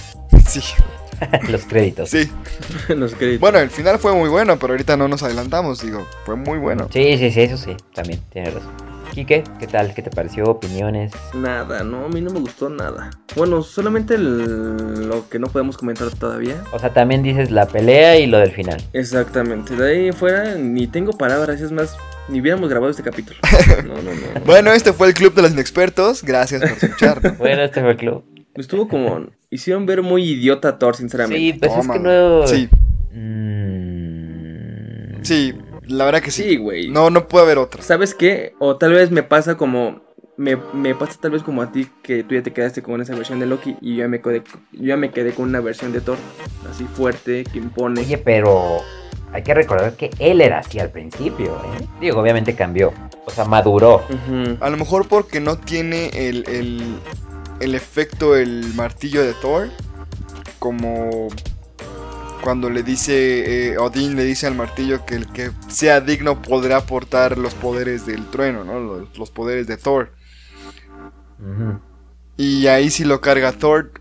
Sí, 0.47 0.61
Los 1.49 1.65
créditos. 1.65 2.09
sí. 2.09 2.29
Los 2.89 3.13
créditos. 3.15 3.39
Bueno, 3.41 3.59
el 3.59 3.69
final 3.69 3.99
fue 3.99 4.13
muy 4.13 4.29
bueno, 4.29 4.57
pero 4.57 4.73
ahorita 4.73 4.97
no 4.97 5.07
nos 5.07 5.21
adelantamos, 5.23 5.81
digo, 5.81 6.05
fue 6.25 6.35
muy 6.35 6.57
bueno. 6.57 6.87
Sí, 6.91 7.17
sí, 7.17 7.31
sí, 7.31 7.41
eso 7.41 7.57
sí. 7.57 7.75
También, 7.93 8.21
tienes 8.31 8.53
razón. 8.55 8.90
Quique, 9.11 9.43
¿qué 9.59 9.67
tal? 9.67 9.93
¿Qué 9.93 10.01
te 10.01 10.09
pareció? 10.09 10.45
¿Opiniones? 10.45 11.11
Nada, 11.35 11.83
no, 11.83 12.05
a 12.05 12.07
mí 12.07 12.21
no 12.21 12.31
me 12.31 12.39
gustó 12.39 12.69
nada. 12.69 13.09
Bueno, 13.35 13.61
solamente 13.61 14.15
el- 14.15 15.09
lo 15.09 15.27
que 15.27 15.37
no 15.37 15.47
podemos 15.47 15.77
comentar 15.77 16.09
todavía. 16.11 16.63
O 16.71 16.79
sea, 16.79 16.93
también 16.93 17.21
dices 17.21 17.51
la 17.51 17.67
pelea 17.67 18.17
y 18.17 18.25
lo 18.27 18.37
del 18.37 18.51
final. 18.51 18.81
Exactamente, 18.93 19.75
de 19.75 19.89
ahí 19.91 20.11
fuera 20.13 20.55
ni 20.55 20.87
tengo 20.87 21.11
palabras, 21.11 21.59
es 21.59 21.73
más, 21.73 21.97
ni 22.29 22.39
hubiéramos 22.39 22.69
grabado 22.69 22.89
este 22.89 23.03
capítulo. 23.03 23.37
No, 23.85 23.95
no, 23.95 24.11
no. 24.13 24.45
Bueno, 24.45 24.71
este 24.71 24.93
fue 24.93 25.07
el 25.09 25.13
Club 25.13 25.33
de 25.33 25.41
los 25.41 25.51
Inexpertos, 25.51 26.23
gracias 26.23 26.61
por 26.61 26.71
escucharnos. 26.71 27.37
Bueno, 27.37 27.63
este 27.63 27.81
fue 27.81 27.91
el 27.91 27.97
club. 27.97 28.23
Estuvo 28.55 28.87
como. 28.87 29.25
Hicieron 29.49 29.85
ver 29.85 30.01
muy 30.01 30.23
idiota 30.23 30.69
a 30.69 30.79
Thor, 30.79 30.95
sinceramente. 30.95 31.37
Sí, 31.53 31.59
pues 31.59 31.71
es 31.77 31.87
que 31.89 31.99
no. 31.99 32.47
Sí, 32.47 32.69
Mm. 33.13 35.21
sí, 35.23 35.53
la 35.87 36.05
verdad 36.05 36.21
que 36.21 36.31
sí. 36.31 36.43
Sí, 36.43 36.57
güey. 36.57 36.89
No, 36.89 37.09
no 37.09 37.27
puede 37.27 37.45
haber 37.45 37.57
otra. 37.57 37.81
¿Sabes 37.81 38.13
qué? 38.13 38.53
O 38.59 38.77
tal 38.77 38.93
vez 38.93 39.11
me 39.11 39.23
pasa 39.23 39.55
como. 39.57 40.01
Me, 40.37 40.57
me 40.73 40.95
pasa 40.95 41.19
tal 41.21 41.31
vez 41.31 41.43
como 41.43 41.61
a 41.61 41.71
ti, 41.71 41.87
que 42.01 42.23
tú 42.23 42.33
ya 42.33 42.41
te 42.41 42.51
quedaste 42.51 42.81
con 42.81 42.99
esa 42.99 43.13
versión 43.13 43.39
de 43.39 43.45
Loki 43.45 43.75
y 43.79 43.95
yo 43.95 44.03
ya 44.03 44.07
me 44.07 44.21
quedé, 44.21 44.41
yo 44.71 44.85
ya 44.85 44.97
me 44.97 45.11
quedé 45.11 45.33
con 45.33 45.49
una 45.49 45.59
versión 45.59 45.91
de 45.91 46.01
Thor. 46.01 46.17
Así 46.69 46.85
fuerte, 46.85 47.43
que 47.43 47.59
impone. 47.59 48.01
Oye, 48.01 48.17
pero 48.17 48.79
hay 49.33 49.43
que 49.43 49.53
recordar 49.53 49.95
que 49.95 50.09
él 50.17 50.41
era 50.41 50.59
así 50.59 50.79
al 50.79 50.89
principio, 50.89 51.57
¿eh? 51.57 51.85
Digo, 51.99 52.19
obviamente 52.19 52.55
cambió. 52.55 52.91
O 53.25 53.29
sea, 53.29 53.45
maduró. 53.45 54.01
A 54.61 54.69
lo 54.69 54.77
mejor 54.77 55.07
porque 55.07 55.39
no 55.39 55.57
tiene 55.57 56.09
el, 56.13 56.43
el, 56.47 56.95
el 57.59 57.75
efecto, 57.75 58.35
el 58.35 58.73
martillo 58.73 59.21
de 59.23 59.33
Thor, 59.33 59.69
como 60.57 61.27
cuando 62.41 62.69
le 62.69 62.83
dice, 62.83 63.71
eh, 63.71 63.77
Odín 63.77 64.15
le 64.15 64.23
dice 64.23 64.47
al 64.47 64.55
martillo 64.55 65.05
que 65.05 65.15
el 65.15 65.27
que 65.27 65.51
sea 65.69 66.01
digno 66.01 66.41
podrá 66.41 66.77
aportar 66.77 67.37
los 67.37 67.53
poderes 67.53 68.05
del 68.05 68.25
trueno, 68.27 68.63
¿no? 68.63 68.79
Los, 68.79 69.17
los 69.17 69.29
poderes 69.31 69.67
de 69.67 69.77
Thor. 69.77 70.11
Y 72.37 72.67
ahí 72.67 72.89
sí 72.89 73.03
lo 73.03 73.21
carga 73.21 73.51
Thor, 73.51 73.91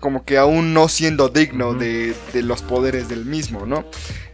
como 0.00 0.24
que 0.24 0.38
aún 0.38 0.74
no 0.74 0.88
siendo 0.88 1.28
digno 1.28 1.74
de 1.74 2.14
los 2.34 2.62
poderes 2.62 3.08
del 3.08 3.24
mismo, 3.24 3.66
¿no? 3.66 3.84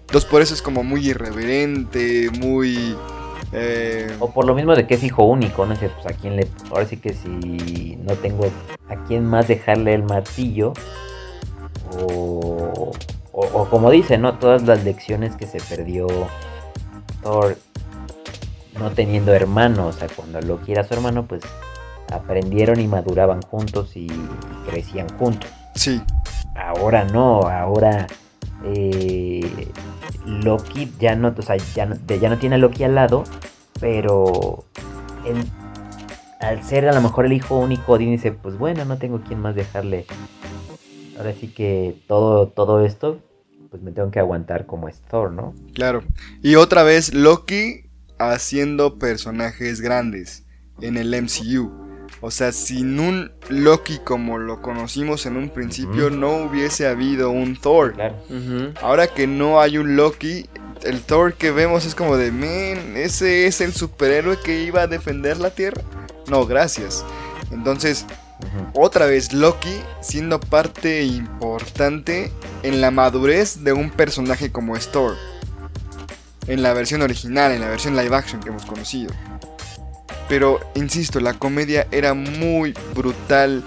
Entonces 0.01 0.29
por 0.29 0.43
eso 0.43 0.55
es 0.55 0.63
como 0.63 0.83
muy 0.83 1.09
irreverente, 1.09 2.31
muy... 2.41 2.97
eh, 3.53 4.15
O 4.19 4.33
por 4.33 4.45
lo 4.45 4.55
mismo 4.55 4.75
de 4.75 4.87
que 4.87 4.95
es 4.95 5.05
hijo 5.05 5.25
único, 5.25 5.67
no 5.67 5.77
sé, 5.77 5.89
pues 5.89 6.07
a 6.07 6.19
quién 6.19 6.37
le. 6.37 6.49
Ahora 6.71 6.87
sí 6.87 6.97
que 6.97 7.15
si 7.15 7.97
no 7.97 8.15
tengo 8.15 8.51
a 8.89 8.97
quién 9.07 9.25
más 9.25 9.47
dejarle 9.49 9.95
el 9.95 10.03
martillo. 10.03 10.73
O. 11.93 12.93
O, 13.41 13.61
o 13.61 13.71
como 13.71 13.91
dice, 13.91 14.19
¿no? 14.19 14.39
Todas 14.39 14.63
las 14.63 14.85
lecciones 14.85 15.37
que 15.37 15.47
se 15.47 15.59
perdió 15.61 16.07
Thor 17.23 17.57
no 18.79 18.91
teniendo 18.91 19.33
hermanos. 19.33 19.97
O 19.97 19.99
sea, 19.99 20.09
cuando 20.09 20.41
Loki 20.41 20.73
era 20.73 20.85
su 20.85 20.95
hermano, 20.95 21.27
pues 21.27 21.43
aprendieron 22.13 22.81
y 22.81 22.89
maduraban 22.89 23.43
juntos 23.43 23.97
y 23.97 24.09
crecían 24.69 25.09
juntos. 25.19 25.51
sí, 25.75 26.01
Ahora 26.57 27.05
no, 27.05 27.43
ahora 27.43 28.07
eh, 28.65 29.69
Loki 30.27 30.93
ya 30.99 31.15
no, 31.15 31.33
o 31.37 31.43
sea, 31.43 31.57
ya 31.57 31.87
no, 31.87 31.97
ya 32.07 32.29
no 32.29 32.39
tiene 32.39 32.57
a 32.57 32.59
Loki 32.59 32.85
al 32.85 32.97
lado, 32.97 33.25
pero 33.81 34.65
él, 35.25 35.45
al 36.41 36.63
ser 36.65 36.89
a 36.89 36.93
lo 36.93 37.01
mejor 37.01 37.27
el 37.27 37.33
hijo 37.33 37.57
único, 37.57 37.93
Odín 37.93 38.11
dice, 38.11 38.33
pues 38.33 38.59
bueno, 38.59 38.85
no 38.85 38.99
tengo 38.99 39.21
quien 39.21 39.41
más 39.41 39.55
dejarle. 39.55 40.07
Ahora 41.17 41.33
sí 41.33 41.49
que 41.49 42.03
todo, 42.09 42.49
todo 42.49 42.85
esto, 42.85 43.19
pues 43.71 43.83
me 43.83 43.93
tengo 43.93 44.11
que 44.11 44.19
aguantar 44.19 44.67
como 44.67 44.89
es 44.89 45.01
Thor, 45.09 45.31
¿no? 45.31 45.55
Claro. 45.75 46.03
Y 46.43 46.57
otra 46.57 46.83
vez 46.83 47.15
Loki 47.15 47.85
haciendo 48.19 48.99
personajes 48.99 49.81
grandes 49.81 50.45
en 50.81 50.97
el 50.97 51.11
MCU. 51.23 51.71
O 52.21 52.31
sea, 52.31 52.53
sin 52.53 52.99
un 52.99 53.31
Loki 53.49 53.99
como 54.05 54.39
lo 54.39 54.61
conocimos 54.61 55.25
en 55.25 55.37
un 55.37 55.49
principio, 55.49 56.11
no 56.11 56.45
hubiese 56.45 56.87
habido 56.87 57.31
un 57.31 57.57
Thor. 57.57 57.95
Claro. 57.95 58.17
Ahora 58.83 59.07
que 59.07 59.27
no 59.27 59.61
hay 59.61 59.79
un 59.79 59.97
Loki, 59.97 60.47
el 60.83 61.01
Thor 61.03 61.35
que 61.35 61.51
vemos 61.51 61.87
es 61.87 61.95
como 61.95 62.17
de, 62.17 62.33
men, 62.33 62.97
ese 62.97 63.47
es 63.47 63.61
el 63.61 63.73
superhéroe 63.73 64.39
que 64.45 64.65
iba 64.65 64.83
a 64.83 64.87
defender 64.87 65.39
la 65.39 65.51
Tierra. 65.51 65.83
No, 66.29 66.45
gracias. 66.45 67.05
Entonces, 67.53 68.05
Otra 68.75 69.07
vez 69.07 69.33
Loki 69.33 69.75
siendo 70.01 70.41
parte 70.41 71.03
importante 71.03 72.33
en 72.63 72.81
la 72.81 72.91
madurez 72.91 73.63
de 73.65 73.73
un 73.73 73.91
personaje 73.91 74.51
como 74.53 74.79
Thor. 74.79 75.17
En 76.47 76.63
la 76.63 76.73
versión 76.73 77.03
original, 77.03 77.53
en 77.53 77.61
la 77.61 77.69
versión 77.69 77.97
live 77.97 78.15
action 78.15 78.41
que 78.41 78.49
hemos 78.49 78.65
conocido. 78.65 79.13
Pero, 80.29 80.61
insisto, 80.75 81.21
la 81.21 81.35
comedia 81.35 81.87
era 81.91 82.15
muy 82.15 82.75
brutal, 82.95 83.63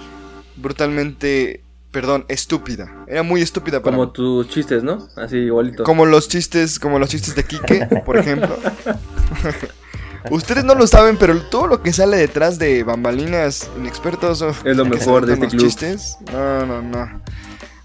brutalmente, 0.56 1.62
perdón, 1.92 2.26
estúpida. 2.30 2.90
Era 3.08 3.22
muy 3.24 3.42
estúpida 3.42 3.82
para 3.82 3.96
Como 3.96 4.08
mí. 4.08 4.14
tus 4.14 4.48
chistes, 4.50 4.82
¿no? 4.82 5.08
Así 5.16 5.38
igualito. 5.38 5.84
Como 5.84 6.06
los 6.06 6.28
chistes, 6.30 6.80
como 6.80 7.00
los 7.00 7.10
chistes 7.10 7.36
de 7.36 7.44
Kike, 7.44 8.02
por 8.06 8.18
ejemplo. 8.18 8.58
Ustedes 10.32 10.64
no 10.64 10.76
lo 10.76 10.88
saben, 10.88 11.18
pero 11.18 11.40
todo 11.44 11.68
lo 11.68 11.82
que 11.82 11.92
sale 11.94 12.18
detrás 12.18 12.58
de 12.60 12.84
bambalinas 12.84 13.70
inexpertos 13.78 14.42
oh, 14.42 14.50
Es 14.64 14.76
lo 14.78 14.86
mejor 14.86 15.26
de 15.26 15.34
este 15.34 15.48
club. 15.48 15.62
chistes. 15.62 16.18
No, 16.32 16.66
no, 16.66 16.82
no. 16.82 17.22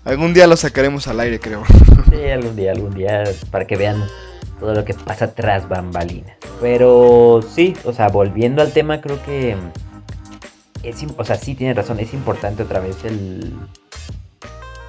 Algún 0.05 0.33
día 0.33 0.47
lo 0.47 0.57
sacaremos 0.57 1.07
al 1.09 1.21
aire, 1.21 1.39
creo. 1.41 1.65
Sí, 2.11 2.25
algún 2.31 2.57
día, 2.57 2.73
algún 2.73 2.95
día, 2.95 3.25
para 3.51 3.67
que 3.67 3.77
vean 3.77 4.03
todo 4.61 4.73
lo 4.75 4.85
que 4.85 4.95
pasa 4.95 5.35
tras 5.35 5.69
bambalinas. 5.69 6.37
Pero 6.61 7.41
sí, 7.55 7.77
o 7.85 7.93
sea, 7.93 8.09
volviendo 8.09 8.63
al 8.63 8.73
tema, 8.73 9.01
creo 9.01 9.23
que 9.25 9.57
es, 10.83 11.03
im- 11.03 11.15
o 11.19 11.25
sea, 11.25 11.37
sí 11.37 11.55
tiene 11.55 11.75
razón, 11.75 11.99
es 12.01 12.15
importante 12.15 12.63
otra 12.63 12.81
vez 12.81 12.97
el 13.05 13.53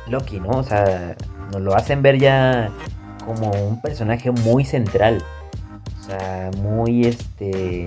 Loki, 0.08 0.40
¿no? 0.40 0.50
O 0.52 0.64
sea, 0.64 1.16
nos 1.52 1.62
lo 1.62 1.76
hacen 1.76 2.02
ver 2.02 2.18
ya 2.20 2.70
como 3.26 3.52
un 3.52 3.82
personaje 3.82 4.32
muy 4.32 4.64
central. 4.66 5.24
Sea, 6.10 6.50
muy 6.58 7.06
este 7.06 7.86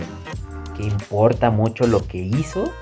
que 0.77 0.83
importa 0.85 1.51
mucho 1.51 1.87
lo 1.87 2.07
que 2.07 2.19
hizo 2.19 2.73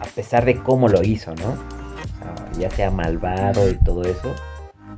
a 0.00 0.04
pesar 0.14 0.44
de 0.44 0.56
cómo 0.62 0.88
lo 0.88 1.02
hizo, 1.02 1.34
¿no? 1.34 1.50
O 1.52 2.18
sea, 2.18 2.52
ya 2.58 2.70
sea 2.70 2.90
malvado 2.90 3.68
y 3.70 3.74
todo 3.84 4.02
eso, 4.02 4.34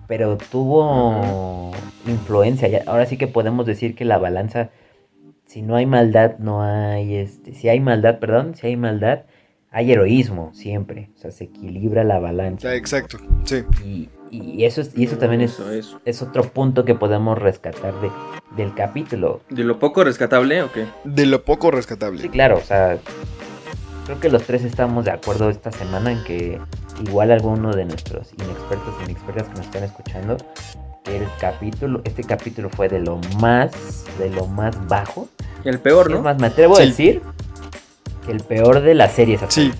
pero 0.08 0.36
tuvo 0.36 1.70
influencia. 2.06 2.68
ya- 2.68 2.82
ahora 2.86 3.06
sí 3.06 3.16
que 3.16 3.28
podemos 3.28 3.64
decir 3.66 3.94
que 3.94 4.04
la 4.04 4.18
balanza, 4.18 4.70
si 5.46 5.62
no 5.62 5.76
hay 5.76 5.86
maldad, 5.86 6.38
no 6.38 6.62
hay, 6.62 7.14
este, 7.16 7.54
si 7.54 7.68
hay 7.68 7.80
maldad, 7.80 8.18
perdón, 8.18 8.54
si 8.56 8.66
hay 8.66 8.76
maldad, 8.76 9.22
hay 9.70 9.92
heroísmo 9.92 10.50
siempre. 10.54 11.10
O 11.14 11.18
sea, 11.18 11.30
se 11.30 11.44
equilibra 11.44 12.04
la 12.04 12.18
balanza. 12.18 12.74
Exacto. 12.74 13.18
Sí. 13.44 13.62
Y, 13.84 14.08
y 14.32 14.64
eso, 14.64 14.80
es- 14.80 14.96
y 14.96 15.04
eso 15.04 15.16
también 15.18 15.42
es, 15.42 15.52
Eso, 15.52 15.70
eso. 15.70 16.00
es 16.04 16.22
otro 16.22 16.42
punto 16.44 16.84
que 16.84 16.94
podemos 16.94 17.38
rescatar 17.38 17.92
de, 18.00 18.10
del 18.56 18.74
capítulo. 18.74 19.40
¿De 19.50 19.62
lo 19.64 19.78
poco 19.78 20.02
rescatable 20.04 20.62
o 20.62 20.72
qué? 20.72 20.86
De 21.04 21.26
lo 21.26 21.42
poco 21.44 21.68
Sí, 21.68 21.76
rescatable. 21.76 22.28
claro, 22.30 22.56
o 22.58 22.62
sea, 22.62 22.98
creo 24.06 24.18
que 24.20 24.30
los 24.30 24.42
tres 24.44 24.64
estamos 24.64 25.04
de 25.04 25.10
acuerdo 25.10 25.50
esta 25.50 25.70
semana 25.70 26.12
en 26.12 26.24
que 26.24 26.58
igual 27.06 27.30
alguno 27.30 27.72
de 27.72 27.84
nuestros 27.84 28.32
inexpertos 28.32 28.94
y 29.00 29.04
inexpertas 29.10 29.48
que 29.48 29.54
nos 29.56 29.66
están 29.66 29.84
escuchando, 29.84 30.36
el 31.06 31.26
capítulo, 31.40 32.00
este 32.04 32.22
capítulo 32.24 32.70
fue 32.70 32.88
de 32.88 33.00
lo 33.00 33.18
más, 33.40 34.04
de 34.18 34.30
lo 34.30 34.46
más 34.46 34.74
bajo. 34.88 35.28
El 35.64 35.78
peor, 35.78 36.06
Es 36.08 36.12
¿no? 36.16 36.22
más, 36.22 36.38
me 36.38 36.46
atrevo 36.46 36.76
Sí. 36.76 36.82
a 36.82 36.86
decir 36.86 37.22
que 38.24 38.32
el 38.32 38.40
peor 38.40 38.80
de 38.80 38.94
las 38.94 39.12
series 39.12 39.40
Sí. 39.48 39.72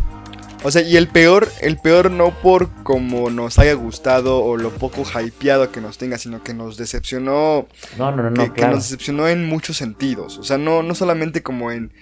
O 0.65 0.71
sea, 0.71 0.83
y 0.83 0.97
el 0.97 1.09
peor, 1.09 1.49
el 1.61 1.77
peor 1.77 2.11
no 2.11 2.31
por 2.41 2.71
como 2.85 3.31
nos 3.31 3.59
haya 3.59 3.75
gustado 3.75 4.43
o 4.43 4.57
lo 4.57 4.71
poco 4.71 5.03
hypeado 5.05 5.73
que 5.73 5.81
nos 5.81 5.99
tenga, 5.99 6.19
sino 6.19 6.43
que 6.43 6.55
nos 6.55 6.77
decepcionó 6.77 7.67
No, 7.99 8.13
no, 8.13 8.23
no, 8.23 8.33
que, 8.33 8.39
no, 8.39 8.55
que 8.55 8.61
claro. 8.61 8.75
nos 8.77 8.85
decepcionó 8.85 9.29
en 9.29 9.47
muchos 9.47 9.77
sentidos. 9.77 10.39
O 10.39 10.45
sea, 10.45 10.59
no, 10.59 10.83
no 10.83 10.95
solamente 10.95 11.43
como 11.43 11.73
en. 11.73 11.93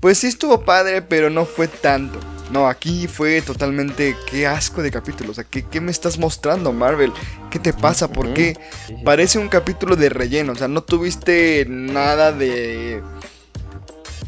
Pues 0.00 0.18
sí 0.18 0.26
estuvo 0.26 0.64
padre, 0.64 1.00
pero 1.00 1.30
no 1.30 1.46
fue 1.46 1.66
tanto. 1.66 2.20
No, 2.52 2.68
aquí 2.68 3.06
fue 3.08 3.40
totalmente. 3.40 4.14
Qué 4.30 4.46
asco 4.46 4.82
de 4.82 4.90
capítulo. 4.90 5.30
O 5.30 5.34
sea, 5.34 5.44
¿qué, 5.44 5.62
qué 5.62 5.80
me 5.80 5.90
estás 5.90 6.18
mostrando, 6.18 6.72
Marvel? 6.72 7.10
¿Qué 7.50 7.58
te 7.58 7.72
pasa? 7.72 8.08
¿Por 8.12 8.34
qué? 8.34 8.58
Parece 9.02 9.38
un 9.38 9.48
capítulo 9.48 9.96
de 9.96 10.10
relleno. 10.10 10.52
O 10.52 10.56
sea, 10.56 10.68
no 10.68 10.82
tuviste 10.82 11.64
nada 11.68 12.32
de. 12.32 13.02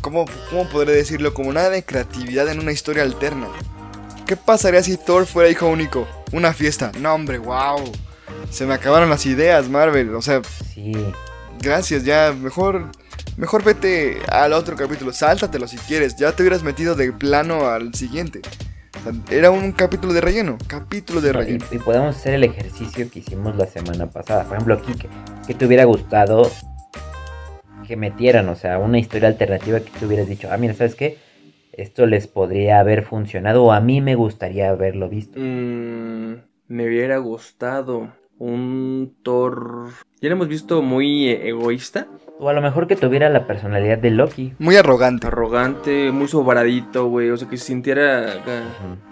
¿Cómo, 0.07 0.25
¿Cómo 0.51 0.69
podré 0.69 0.92
decirlo? 0.92 1.35
Como 1.35 1.53
nada 1.53 1.69
de 1.69 1.83
creatividad 1.85 2.49
en 2.49 2.61
una 2.61 2.71
historia 2.71 3.03
alterna. 3.03 3.49
¿Qué 4.25 4.37
pasaría 4.37 4.81
si 4.81 4.97
Thor 4.97 5.27
fuera 5.27 5.51
hijo 5.51 5.66
único? 5.66 6.07
Una 6.31 6.53
fiesta. 6.53 6.92
No, 7.01 7.12
hombre, 7.12 7.38
wow. 7.38 7.92
Se 8.49 8.66
me 8.66 8.75
acabaron 8.75 9.11
las 9.11 9.27
ideas, 9.27 9.69
Marvel. 9.69 10.14
O 10.14 10.23
sea, 10.23 10.42
Sí, 10.73 10.92
gracias, 11.61 12.05
ya, 12.05 12.33
mejor, 12.40 12.92
mejor 13.37 13.64
vete 13.64 14.19
al 14.29 14.53
otro 14.53 14.77
capítulo, 14.77 15.12
sáltatelo 15.12 15.66
si 15.66 15.77
quieres, 15.77 16.14
ya 16.14 16.31
te 16.31 16.45
hubieras 16.45 16.62
metido 16.62 16.95
de 16.95 17.11
plano 17.11 17.66
al 17.66 17.92
siguiente. 17.92 18.42
Era 19.29 19.51
un 19.51 19.73
capítulo 19.73 20.12
de 20.12 20.21
relleno, 20.21 20.57
capítulo 20.69 21.21
de 21.21 21.33
No, 21.33 21.40
relleno. 21.40 21.64
y 21.73 21.79
podemos 21.79 22.14
hacer 22.14 22.35
el 22.35 22.45
ejercicio 22.45 23.11
que 23.11 23.19
hicimos 23.19 23.57
la 23.57 23.66
semana 23.66 24.07
pasada. 24.07 24.45
Por 24.45 24.53
ejemplo, 24.55 24.75
aquí, 24.75 24.95
que 25.49 25.55
te 25.55 25.66
hubiera 25.66 25.85
gustado 25.85 26.49
que 27.87 27.96
metieran, 27.96 28.49
o 28.49 28.55
sea, 28.57 28.79
una 28.79 28.99
historia 28.99 29.29
alternativa 29.29 29.81
que 29.81 29.90
tú 29.99 30.07
hubieras 30.07 30.29
dicho, 30.29 30.49
ah, 30.51 30.57
mira, 30.57 30.75
¿sabes 30.75 30.94
qué? 30.94 31.18
Esto 31.72 32.07
les 32.07 32.27
podría 32.27 32.81
haber 32.81 33.05
funcionado 33.05 33.64
o 33.64 33.72
a 33.72 33.81
mí 33.81 34.01
me 34.01 34.14
gustaría 34.14 34.70
haberlo 34.70 35.09
visto. 35.09 35.38
Mm, 35.38 36.37
me 36.68 36.87
hubiera 36.87 37.18
gustado 37.18 38.09
un 38.38 39.14
Thor. 39.22 39.90
Ya 40.20 40.29
lo 40.29 40.37
hemos 40.37 40.49
visto 40.49 40.83
muy 40.83 41.29
eh, 41.29 41.49
egoísta, 41.49 42.07
O 42.38 42.49
a 42.49 42.53
lo 42.53 42.61
mejor 42.61 42.87
que 42.87 42.96
tuviera 42.96 43.29
la 43.29 43.46
personalidad 43.46 43.99
de 43.99 44.11
Loki. 44.11 44.55
Muy 44.59 44.77
arrogante. 44.77 45.27
arrogante, 45.27 46.11
muy 46.12 46.29
sobradito, 46.29 47.09
güey. 47.09 47.31
O 47.31 47.37
sea, 47.37 47.49
que 47.49 47.57
se 47.57 47.66
sintiera 47.66 48.42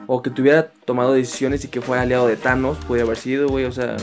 O 0.07 0.23
que 0.23 0.31
tuviera 0.31 0.69
tomado 0.85 1.15
decisiones 1.15 1.65
y 1.65 1.69
que 1.69 1.81
fuera 1.81 2.03
aliado 2.03 2.27
de 2.27 2.37
Thanos, 2.37 2.79
podría 2.87 3.05
haber 3.05 3.17
sido, 3.17 3.49
güey. 3.49 3.65
O 3.65 3.73
sea. 3.73 3.97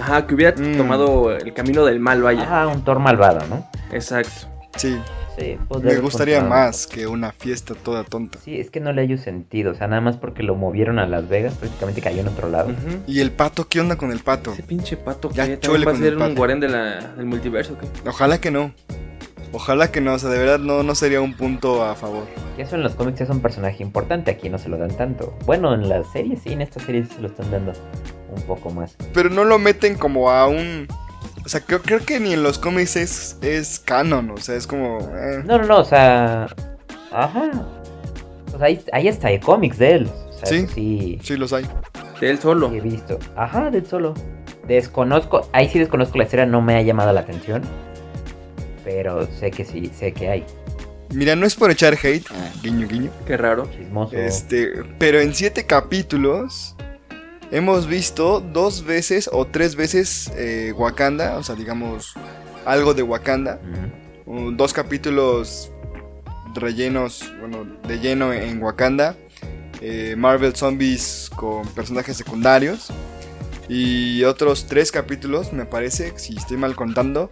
Ajá, 0.00 0.26
que 0.26 0.34
hubiera 0.34 0.54
Mm. 0.60 0.76
tomado 0.76 1.32
el 1.32 1.52
camino 1.54 1.84
del 1.84 2.00
mal, 2.00 2.22
vaya. 2.22 2.42
Ajá, 2.42 2.66
un 2.68 2.84
Thor 2.84 2.98
malvado, 2.98 3.46
¿no? 3.48 3.66
Exacto. 3.92 4.30
Sí, 4.76 4.98
Sí, 5.38 5.58
podría 5.68 5.92
me 5.92 6.00
gustaría 6.00 6.42
más 6.42 6.86
que 6.86 7.06
una 7.06 7.30
fiesta 7.30 7.74
toda 7.74 8.04
tonta. 8.04 8.38
Sí, 8.42 8.58
es 8.58 8.70
que 8.70 8.80
no 8.80 8.90
le 8.94 9.02
haya 9.02 9.18
sentido, 9.18 9.72
o 9.72 9.74
sea, 9.74 9.86
nada 9.86 10.00
más 10.00 10.16
porque 10.16 10.42
lo 10.42 10.54
movieron 10.54 10.98
a 10.98 11.06
Las 11.06 11.28
Vegas, 11.28 11.52
prácticamente 11.56 12.00
cayó 12.00 12.22
en 12.22 12.28
otro 12.28 12.48
lado. 12.48 12.70
¿Y 13.06 13.20
el 13.20 13.30
pato? 13.32 13.68
¿Qué 13.68 13.78
onda 13.80 13.96
con 13.96 14.12
el 14.12 14.20
pato? 14.20 14.52
Ese 14.54 14.62
pinche 14.62 14.96
pato 14.96 15.28
Ya 15.32 15.44
que 15.44 15.68
va 15.68 15.92
a 15.92 15.94
ser 15.94 16.06
el 16.06 16.14
un 16.14 16.20
pato. 16.20 16.34
guardián 16.36 16.60
de 16.60 16.68
la, 16.70 17.00
del 17.18 17.26
multiverso, 17.26 17.76
¿qué? 17.76 17.86
Ojalá 18.08 18.38
que 18.40 18.50
no. 18.50 18.72
Ojalá 19.52 19.90
que 19.92 20.00
no, 20.00 20.14
o 20.14 20.18
sea, 20.18 20.30
de 20.30 20.38
verdad 20.38 20.58
no, 20.58 20.82
no 20.82 20.94
sería 20.94 21.20
un 21.20 21.34
punto 21.34 21.84
a 21.84 21.94
favor. 21.94 22.24
Eso 22.56 22.76
en 22.76 22.82
los 22.82 22.94
cómics 22.94 23.20
es 23.20 23.28
un 23.28 23.40
personaje 23.40 23.82
importante, 23.82 24.30
aquí 24.30 24.48
no 24.48 24.56
se 24.56 24.70
lo 24.70 24.78
dan 24.78 24.96
tanto. 24.96 25.36
Bueno, 25.44 25.74
en 25.74 25.86
las 25.90 26.10
series 26.12 26.40
sí, 26.42 26.52
en 26.54 26.62
estas 26.62 26.82
series 26.84 27.10
se 27.10 27.20
lo 27.20 27.28
están 27.28 27.50
dando 27.50 27.72
un 28.36 28.42
poco 28.42 28.70
más. 28.70 28.96
Pero 29.12 29.30
no 29.30 29.44
lo 29.44 29.58
meten 29.58 29.96
como 29.96 30.30
a 30.30 30.46
un... 30.48 30.86
O 31.44 31.48
sea, 31.48 31.60
creo, 31.60 31.80
creo 31.82 32.00
que 32.04 32.18
ni 32.20 32.32
en 32.32 32.42
los 32.42 32.58
cómics 32.58 32.96
es, 32.96 33.36
es 33.40 33.78
canon, 33.78 34.30
o 34.30 34.36
sea, 34.38 34.56
es 34.56 34.66
como... 34.66 34.98
eh. 35.00 35.42
No, 35.44 35.58
no, 35.58 35.64
no, 35.66 35.78
o 35.78 35.84
sea... 35.84 36.46
Ajá. 37.12 37.50
O 38.52 38.58
sea, 38.58 38.66
ahí, 38.66 38.82
ahí 38.92 39.08
está, 39.08 39.28
hay 39.28 39.38
cómics 39.40 39.78
de 39.78 39.92
él. 39.92 40.10
O 40.28 40.32
sea, 40.38 40.46
Sí. 40.46 40.66
sí, 40.74 41.18
Sí, 41.22 41.36
los 41.36 41.52
hay. 41.52 41.66
De 42.20 42.30
él 42.30 42.38
solo. 42.38 42.70
sí 42.70 42.76
he 42.76 42.80
visto. 42.80 43.18
Ajá, 43.36 43.70
del 43.70 43.86
solo. 43.86 44.14
Desconozco, 44.66 45.48
ahí 45.52 45.68
sí 45.68 45.78
desconozco 45.78 46.18
la 46.18 46.24
historia, 46.24 46.46
no 46.46 46.60
me 46.62 46.74
ha 46.76 46.82
llamado 46.82 47.12
la 47.12 47.20
atención. 47.20 47.62
Pero 48.84 49.26
sé 49.38 49.50
que 49.50 49.64
sí, 49.64 49.90
sé 49.94 50.12
que 50.12 50.28
hay. 50.30 50.44
Mira, 51.14 51.36
no 51.36 51.46
es 51.46 51.54
por 51.54 51.70
echar 51.70 51.94
hate, 51.94 52.26
guiño, 52.62 52.86
guiño. 52.88 53.10
Qué 53.26 53.36
raro. 53.36 53.68
Chismoso. 53.76 54.16
Este, 54.16 54.72
pero 54.98 55.20
en 55.20 55.34
siete 55.34 55.64
capítulos 55.64 56.75
hemos 57.56 57.86
visto 57.86 58.40
dos 58.40 58.84
veces 58.84 59.30
o 59.32 59.46
tres 59.46 59.76
veces 59.76 60.30
eh, 60.36 60.74
Wakanda, 60.76 61.38
o 61.38 61.42
sea, 61.42 61.54
digamos 61.54 62.12
algo 62.66 62.92
de 62.92 63.02
Wakanda. 63.02 63.58
Uh, 64.26 64.50
dos 64.50 64.74
capítulos 64.74 65.72
rellenos, 66.54 67.32
bueno, 67.40 67.66
de 67.88 67.98
lleno 67.98 68.34
en 68.34 68.62
Wakanda. 68.62 69.16
eh, 69.80 70.14
Marvel 70.18 70.54
Zombies 70.54 71.30
con 71.34 71.66
personajes 71.68 72.18
secundarios. 72.18 72.88
Y 73.70 74.22
otros 74.24 74.66
tres 74.66 74.92
capítulos, 74.92 75.54
me 75.54 75.64
parece, 75.64 76.12
si 76.18 76.36
estoy 76.36 76.58
mal 76.58 76.76
contando, 76.76 77.30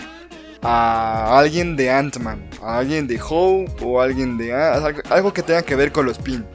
a 0.62 1.38
alguien 1.38 1.76
de 1.76 1.90
Ant-Man, 1.90 2.48
a 2.62 2.78
alguien 2.78 3.06
de 3.06 3.20
Hope 3.20 3.72
o 3.82 4.00
alguien 4.00 4.38
de... 4.38 4.54
ah, 4.54 4.82
algo 5.10 5.34
que 5.34 5.42
tenga 5.42 5.62
que 5.62 5.76
ver 5.76 5.92
con 5.92 6.06
los 6.06 6.16
Pin. 6.18 6.46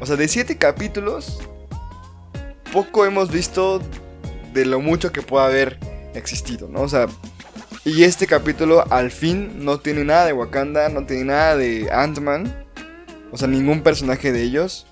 O 0.00 0.06
sea, 0.06 0.16
de 0.16 0.26
siete 0.28 0.56
capítulos, 0.56 1.40
poco 2.72 3.04
hemos 3.04 3.30
visto 3.30 3.80
de 4.52 4.64
lo 4.64 4.80
mucho 4.80 5.12
que 5.12 5.22
pueda 5.22 5.46
haber 5.46 5.78
existido, 6.14 6.68
¿no? 6.68 6.82
O 6.82 6.88
sea, 6.88 7.06
y 7.84 8.04
este 8.04 8.26
capítulo 8.26 8.84
al 8.90 9.10
fin 9.10 9.64
no 9.64 9.80
tiene 9.80 10.04
nada 10.04 10.26
de 10.26 10.32
Wakanda, 10.32 10.88
no 10.88 11.06
tiene 11.06 11.24
nada 11.24 11.56
de 11.56 11.90
Ant-Man, 11.90 12.66
o 13.32 13.36
sea, 13.36 13.48
ningún 13.48 13.82
personaje 13.82 14.32
de 14.32 14.42
ellos. 14.42 14.86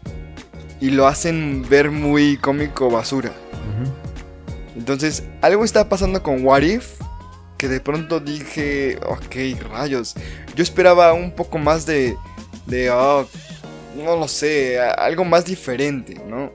Y 0.80 0.90
lo 0.90 1.08
hacen 1.08 1.66
ver 1.68 1.90
muy 1.90 2.36
cómico 2.36 2.88
basura. 2.88 3.32
Entonces, 4.76 5.24
algo 5.42 5.64
está 5.64 5.88
pasando 5.88 6.22
con 6.22 6.44
What 6.44 6.62
If. 6.62 7.00
Que 7.56 7.66
de 7.66 7.80
pronto 7.80 8.20
dije, 8.20 8.96
ok, 9.04 9.60
rayos. 9.72 10.14
Yo 10.54 10.62
esperaba 10.62 11.12
un 11.12 11.32
poco 11.32 11.58
más 11.58 11.84
de. 11.84 12.16
de 12.66 12.88
oh, 12.90 13.26
no 13.96 14.16
lo 14.16 14.28
sé, 14.28 14.78
algo 14.78 15.24
más 15.24 15.44
diferente, 15.44 16.14
¿no? 16.28 16.52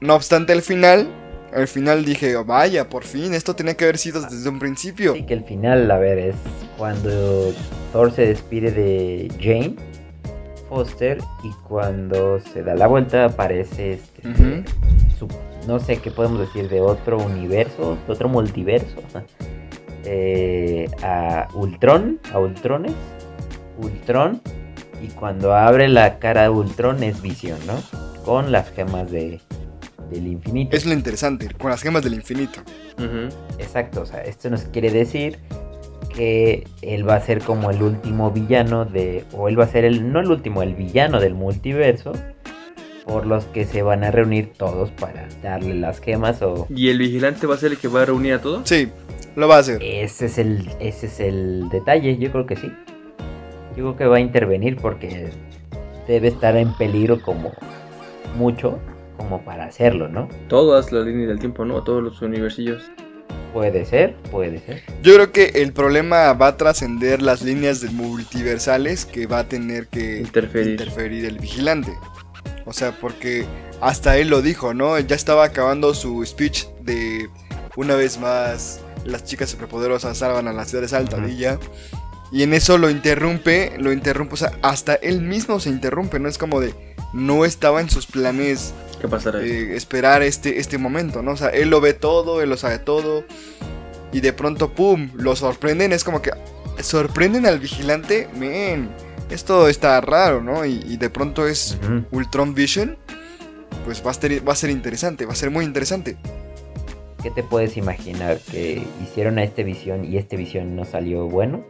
No 0.00 0.14
obstante, 0.14 0.52
al 0.52 0.62
final, 0.62 1.08
al 1.52 1.66
final 1.68 2.04
dije, 2.04 2.36
vaya, 2.36 2.88
por 2.88 3.04
fin, 3.04 3.34
esto 3.34 3.54
tenía 3.54 3.74
que 3.76 3.84
haber 3.84 3.98
sido 3.98 4.20
desde 4.22 4.48
un 4.48 4.58
principio. 4.58 5.14
Sí, 5.14 5.24
que 5.24 5.34
el 5.34 5.44
final, 5.44 5.90
a 5.90 5.98
ver, 5.98 6.18
es 6.18 6.36
cuando 6.76 7.52
Thor 7.92 8.12
se 8.12 8.26
despide 8.26 8.70
de 8.70 9.28
Jane 9.40 9.74
Foster 10.68 11.18
y 11.42 11.50
cuando 11.66 12.38
se 12.40 12.62
da 12.62 12.74
la 12.74 12.86
vuelta 12.86 13.24
aparece 13.24 13.94
este, 13.94 14.22
su- 15.18 15.26
no 15.66 15.80
sé 15.80 15.96
qué 15.98 16.10
podemos 16.10 16.38
decir 16.40 16.68
de 16.68 16.80
otro 16.80 17.18
universo, 17.18 17.98
de 18.06 18.12
otro 18.12 18.28
multiverso, 18.28 18.96
eh, 20.04 20.86
a 21.02 21.48
Ultron, 21.54 22.20
a 22.32 22.38
Ultrones, 22.38 22.92
Ultron 23.78 24.40
y 25.02 25.08
cuando 25.08 25.54
abre 25.54 25.88
la 25.88 26.18
cara 26.18 26.42
de 26.42 26.48
Ultron 26.50 27.02
es 27.02 27.20
Visión, 27.22 27.58
¿no? 27.66 27.74
Con 28.24 28.52
las 28.52 28.70
gemas 28.70 29.10
de, 29.10 29.40
del 30.10 30.26
infinito. 30.26 30.76
Es 30.76 30.86
lo 30.86 30.92
interesante, 30.92 31.48
con 31.58 31.70
las 31.70 31.82
gemas 31.82 32.02
del 32.02 32.14
infinito. 32.14 32.60
Exacto, 33.58 34.02
o 34.02 34.06
sea, 34.06 34.22
esto 34.22 34.50
nos 34.50 34.62
quiere 34.64 34.90
decir 34.90 35.38
que 36.14 36.66
él 36.82 37.08
va 37.08 37.14
a 37.16 37.20
ser 37.20 37.40
como 37.40 37.70
el 37.70 37.82
último 37.82 38.30
villano 38.30 38.84
de, 38.84 39.24
o 39.32 39.48
él 39.48 39.58
va 39.58 39.64
a 39.64 39.68
ser 39.68 39.84
el, 39.84 40.12
no 40.12 40.20
el 40.20 40.30
último, 40.30 40.62
el 40.62 40.74
villano 40.74 41.20
del 41.20 41.34
multiverso, 41.34 42.12
por 43.06 43.24
los 43.24 43.46
que 43.46 43.64
se 43.64 43.82
van 43.82 44.04
a 44.04 44.10
reunir 44.10 44.52
todos 44.56 44.90
para 44.90 45.28
darle 45.42 45.74
las 45.74 46.00
gemas 46.00 46.42
o... 46.42 46.66
¿Y 46.68 46.90
el 46.90 46.98
vigilante 46.98 47.46
va 47.46 47.54
a 47.54 47.58
ser 47.58 47.72
el 47.72 47.78
que 47.78 47.88
va 47.88 48.02
a 48.02 48.04
reunir 48.04 48.34
a 48.34 48.40
todos? 48.40 48.68
Sí, 48.68 48.88
lo 49.34 49.48
va 49.48 49.56
a 49.56 49.60
hacer. 49.60 49.82
Ese 49.82 50.26
es 50.26 50.38
el, 50.38 50.68
ese 50.78 51.06
es 51.06 51.20
el 51.20 51.68
detalle, 51.70 52.18
yo 52.18 52.30
creo 52.30 52.46
que 52.46 52.56
sí. 52.56 52.70
Yo 53.76 53.84
creo 53.84 53.96
que 53.96 54.06
va 54.06 54.16
a 54.16 54.20
intervenir 54.20 54.76
porque 54.76 55.30
debe 56.06 56.28
estar 56.28 56.56
en 56.56 56.76
peligro 56.76 57.22
como 57.22 57.52
mucho 58.36 58.78
como 59.18 59.42
para 59.44 59.66
hacerlo, 59.66 60.08
¿no? 60.08 60.28
Todas 60.48 60.90
las 60.92 61.04
líneas 61.04 61.28
del 61.28 61.38
tiempo, 61.38 61.66
¿no? 61.66 61.84
Todos 61.84 62.02
los 62.02 62.22
universillos. 62.22 62.90
Puede 63.52 63.84
ser, 63.84 64.14
puede 64.30 64.58
ser. 64.60 64.82
Yo 65.02 65.14
creo 65.14 65.32
que 65.32 65.62
el 65.62 65.72
problema 65.72 66.32
va 66.32 66.48
a 66.48 66.56
trascender 66.56 67.20
las 67.20 67.42
líneas 67.42 67.80
de 67.80 67.90
multiversales 67.90 69.04
que 69.04 69.26
va 69.26 69.40
a 69.40 69.44
tener 69.48 69.88
que 69.88 70.20
Interferir. 70.20 70.72
interferir 70.72 71.24
el 71.26 71.38
vigilante. 71.38 71.92
O 72.64 72.72
sea, 72.72 72.92
porque 72.92 73.44
hasta 73.80 74.16
él 74.18 74.28
lo 74.28 74.42
dijo, 74.42 74.74
¿no? 74.74 74.98
Ya 74.98 75.16
estaba 75.16 75.44
acabando 75.44 75.94
su 75.94 76.24
speech 76.24 76.66
de 76.82 77.28
una 77.76 77.94
vez 77.94 78.18
más 78.18 78.80
las 79.04 79.24
chicas 79.24 79.48
superpoderosas 79.50 80.18
salvan 80.18 80.48
a 80.48 80.52
la 80.52 80.64
ciudad 80.64 80.82
de 80.82 80.88
Saltadilla. 80.88 81.58
Y 82.30 82.42
en 82.42 82.52
eso 82.52 82.76
lo 82.76 82.90
interrumpe, 82.90 83.72
lo 83.78 83.90
interrumpe, 83.90 84.34
o 84.34 84.36
sea, 84.36 84.52
hasta 84.60 84.94
él 84.96 85.22
mismo 85.22 85.60
se 85.60 85.70
interrumpe, 85.70 86.18
¿no? 86.18 86.28
Es 86.28 86.36
como 86.36 86.60
de, 86.60 86.74
no 87.14 87.46
estaba 87.46 87.80
en 87.80 87.88
sus 87.88 88.06
planes 88.06 88.74
¿Qué 89.00 89.08
pasará? 89.08 89.40
eh, 89.40 89.76
esperar 89.76 90.22
este, 90.22 90.58
este 90.58 90.78
momento, 90.78 91.22
¿no? 91.22 91.32
O 91.32 91.36
sea, 91.36 91.48
él 91.48 91.70
lo 91.70 91.80
ve 91.80 91.94
todo, 91.94 92.42
él 92.42 92.50
lo 92.50 92.56
sabe 92.56 92.78
todo. 92.78 93.24
Y 94.12 94.20
de 94.20 94.32
pronto, 94.32 94.72
¡pum! 94.72 95.10
Lo 95.14 95.36
sorprenden. 95.36 95.92
Es 95.92 96.02
como 96.04 96.22
que 96.22 96.30
sorprenden 96.80 97.46
al 97.46 97.58
vigilante. 97.58 98.28
Men, 98.36 98.88
esto 99.30 99.68
está 99.68 100.00
raro, 100.00 100.42
¿no? 100.42 100.64
Y, 100.64 100.82
y 100.86 100.96
de 100.96 101.10
pronto 101.10 101.46
es. 101.46 101.78
Ultron 102.10 102.54
Vision. 102.54 102.96
Pues 103.84 104.04
va 104.04 104.10
a, 104.10 104.14
ser, 104.14 104.46
va 104.46 104.52
a 104.52 104.56
ser 104.56 104.70
interesante, 104.70 105.24
va 105.24 105.32
a 105.32 105.36
ser 105.36 105.50
muy 105.50 105.64
interesante. 105.64 106.16
¿Qué 107.22 107.30
te 107.30 107.42
puedes 107.42 107.76
imaginar? 107.76 108.38
¿Que 108.50 108.82
hicieron 109.02 109.38
a 109.38 109.44
este 109.44 109.64
visión 109.64 110.04
y 110.04 110.18
este 110.18 110.36
visión 110.36 110.76
no 110.76 110.84
salió 110.84 111.26
bueno? 111.26 111.64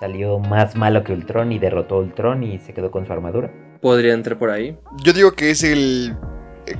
¿Salió 0.00 0.38
más 0.38 0.74
malo 0.74 1.04
que 1.04 1.12
Ultron 1.12 1.52
y 1.52 1.58
derrotó 1.58 1.96
a 1.96 1.98
Ultron 1.98 2.42
y 2.42 2.58
se 2.58 2.72
quedó 2.72 2.90
con 2.90 3.06
su 3.06 3.12
armadura? 3.12 3.52
Podría 3.80 4.14
entrar 4.14 4.38
por 4.38 4.50
ahí. 4.50 4.76
Yo 5.02 5.12
digo 5.12 5.32
que 5.32 5.50
es 5.50 5.62
el. 5.62 6.16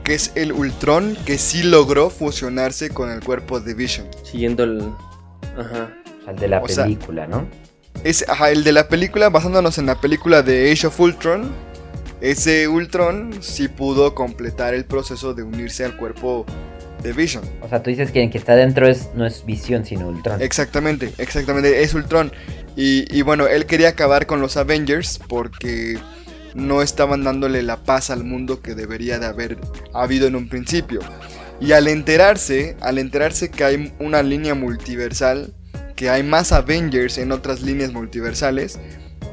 Que 0.02 0.14
es 0.14 0.32
el 0.34 0.52
Ultron 0.52 1.16
que 1.26 1.38
sí 1.38 1.62
logró 1.62 2.10
fusionarse 2.10 2.90
con 2.90 3.10
el 3.10 3.20
cuerpo 3.20 3.60
de 3.60 3.74
Vision. 3.74 4.06
Siguiendo 4.22 4.64
el. 4.64 4.80
Ajá. 5.58 5.92
O 6.20 6.24
sea, 6.24 6.32
el 6.32 6.38
de 6.38 6.48
la 6.48 6.60
O 6.60 6.68
sea, 6.68 6.84
película, 6.84 7.26
¿no? 7.26 7.46
Es 8.02 8.28
ajá, 8.28 8.50
el 8.50 8.64
de 8.64 8.72
la 8.72 8.88
película, 8.88 9.30
basándonos 9.30 9.78
en 9.78 9.86
la 9.86 10.00
película 10.00 10.42
de 10.42 10.70
Age 10.70 10.86
of 10.86 10.98
Ultron. 11.00 11.52
Ese 12.20 12.68
Ultron 12.68 13.34
sí 13.40 13.68
pudo 13.68 14.14
completar 14.14 14.74
el 14.74 14.84
proceso 14.84 15.34
de 15.34 15.42
unirse 15.42 15.84
al 15.84 15.96
cuerpo 15.96 16.46
de 17.02 17.12
Vision. 17.12 17.44
O 17.60 17.68
sea, 17.68 17.82
tú 17.82 17.90
dices 17.90 18.10
que 18.10 18.22
el 18.22 18.30
que 18.30 18.38
está 18.38 18.56
dentro 18.56 18.88
es, 18.88 19.10
no 19.14 19.26
es 19.26 19.44
visión, 19.44 19.84
sino 19.84 20.08
Ultron. 20.08 20.40
Exactamente, 20.40 21.12
exactamente, 21.18 21.82
es 21.82 21.92
Ultron. 21.94 22.32
Y, 22.76 23.04
y 23.16 23.22
bueno, 23.22 23.46
él 23.46 23.66
quería 23.66 23.90
acabar 23.90 24.26
con 24.26 24.40
los 24.40 24.56
Avengers 24.56 25.20
porque 25.28 25.98
no 26.54 26.82
estaban 26.82 27.24
dándole 27.24 27.62
la 27.62 27.82
paz 27.84 28.10
al 28.10 28.24
mundo 28.24 28.62
que 28.62 28.74
debería 28.74 29.18
de 29.18 29.26
haber 29.26 29.58
habido 29.92 30.26
en 30.26 30.36
un 30.36 30.48
principio. 30.48 31.00
Y 31.60 31.72
al 31.72 31.88
enterarse, 31.88 32.76
al 32.80 32.98
enterarse 32.98 33.50
que 33.50 33.64
hay 33.64 33.94
una 33.98 34.22
línea 34.22 34.54
multiversal, 34.54 35.54
que 35.96 36.10
hay 36.10 36.22
más 36.22 36.52
Avengers 36.52 37.18
en 37.18 37.32
otras 37.32 37.62
líneas 37.62 37.92
multiversales, 37.92 38.78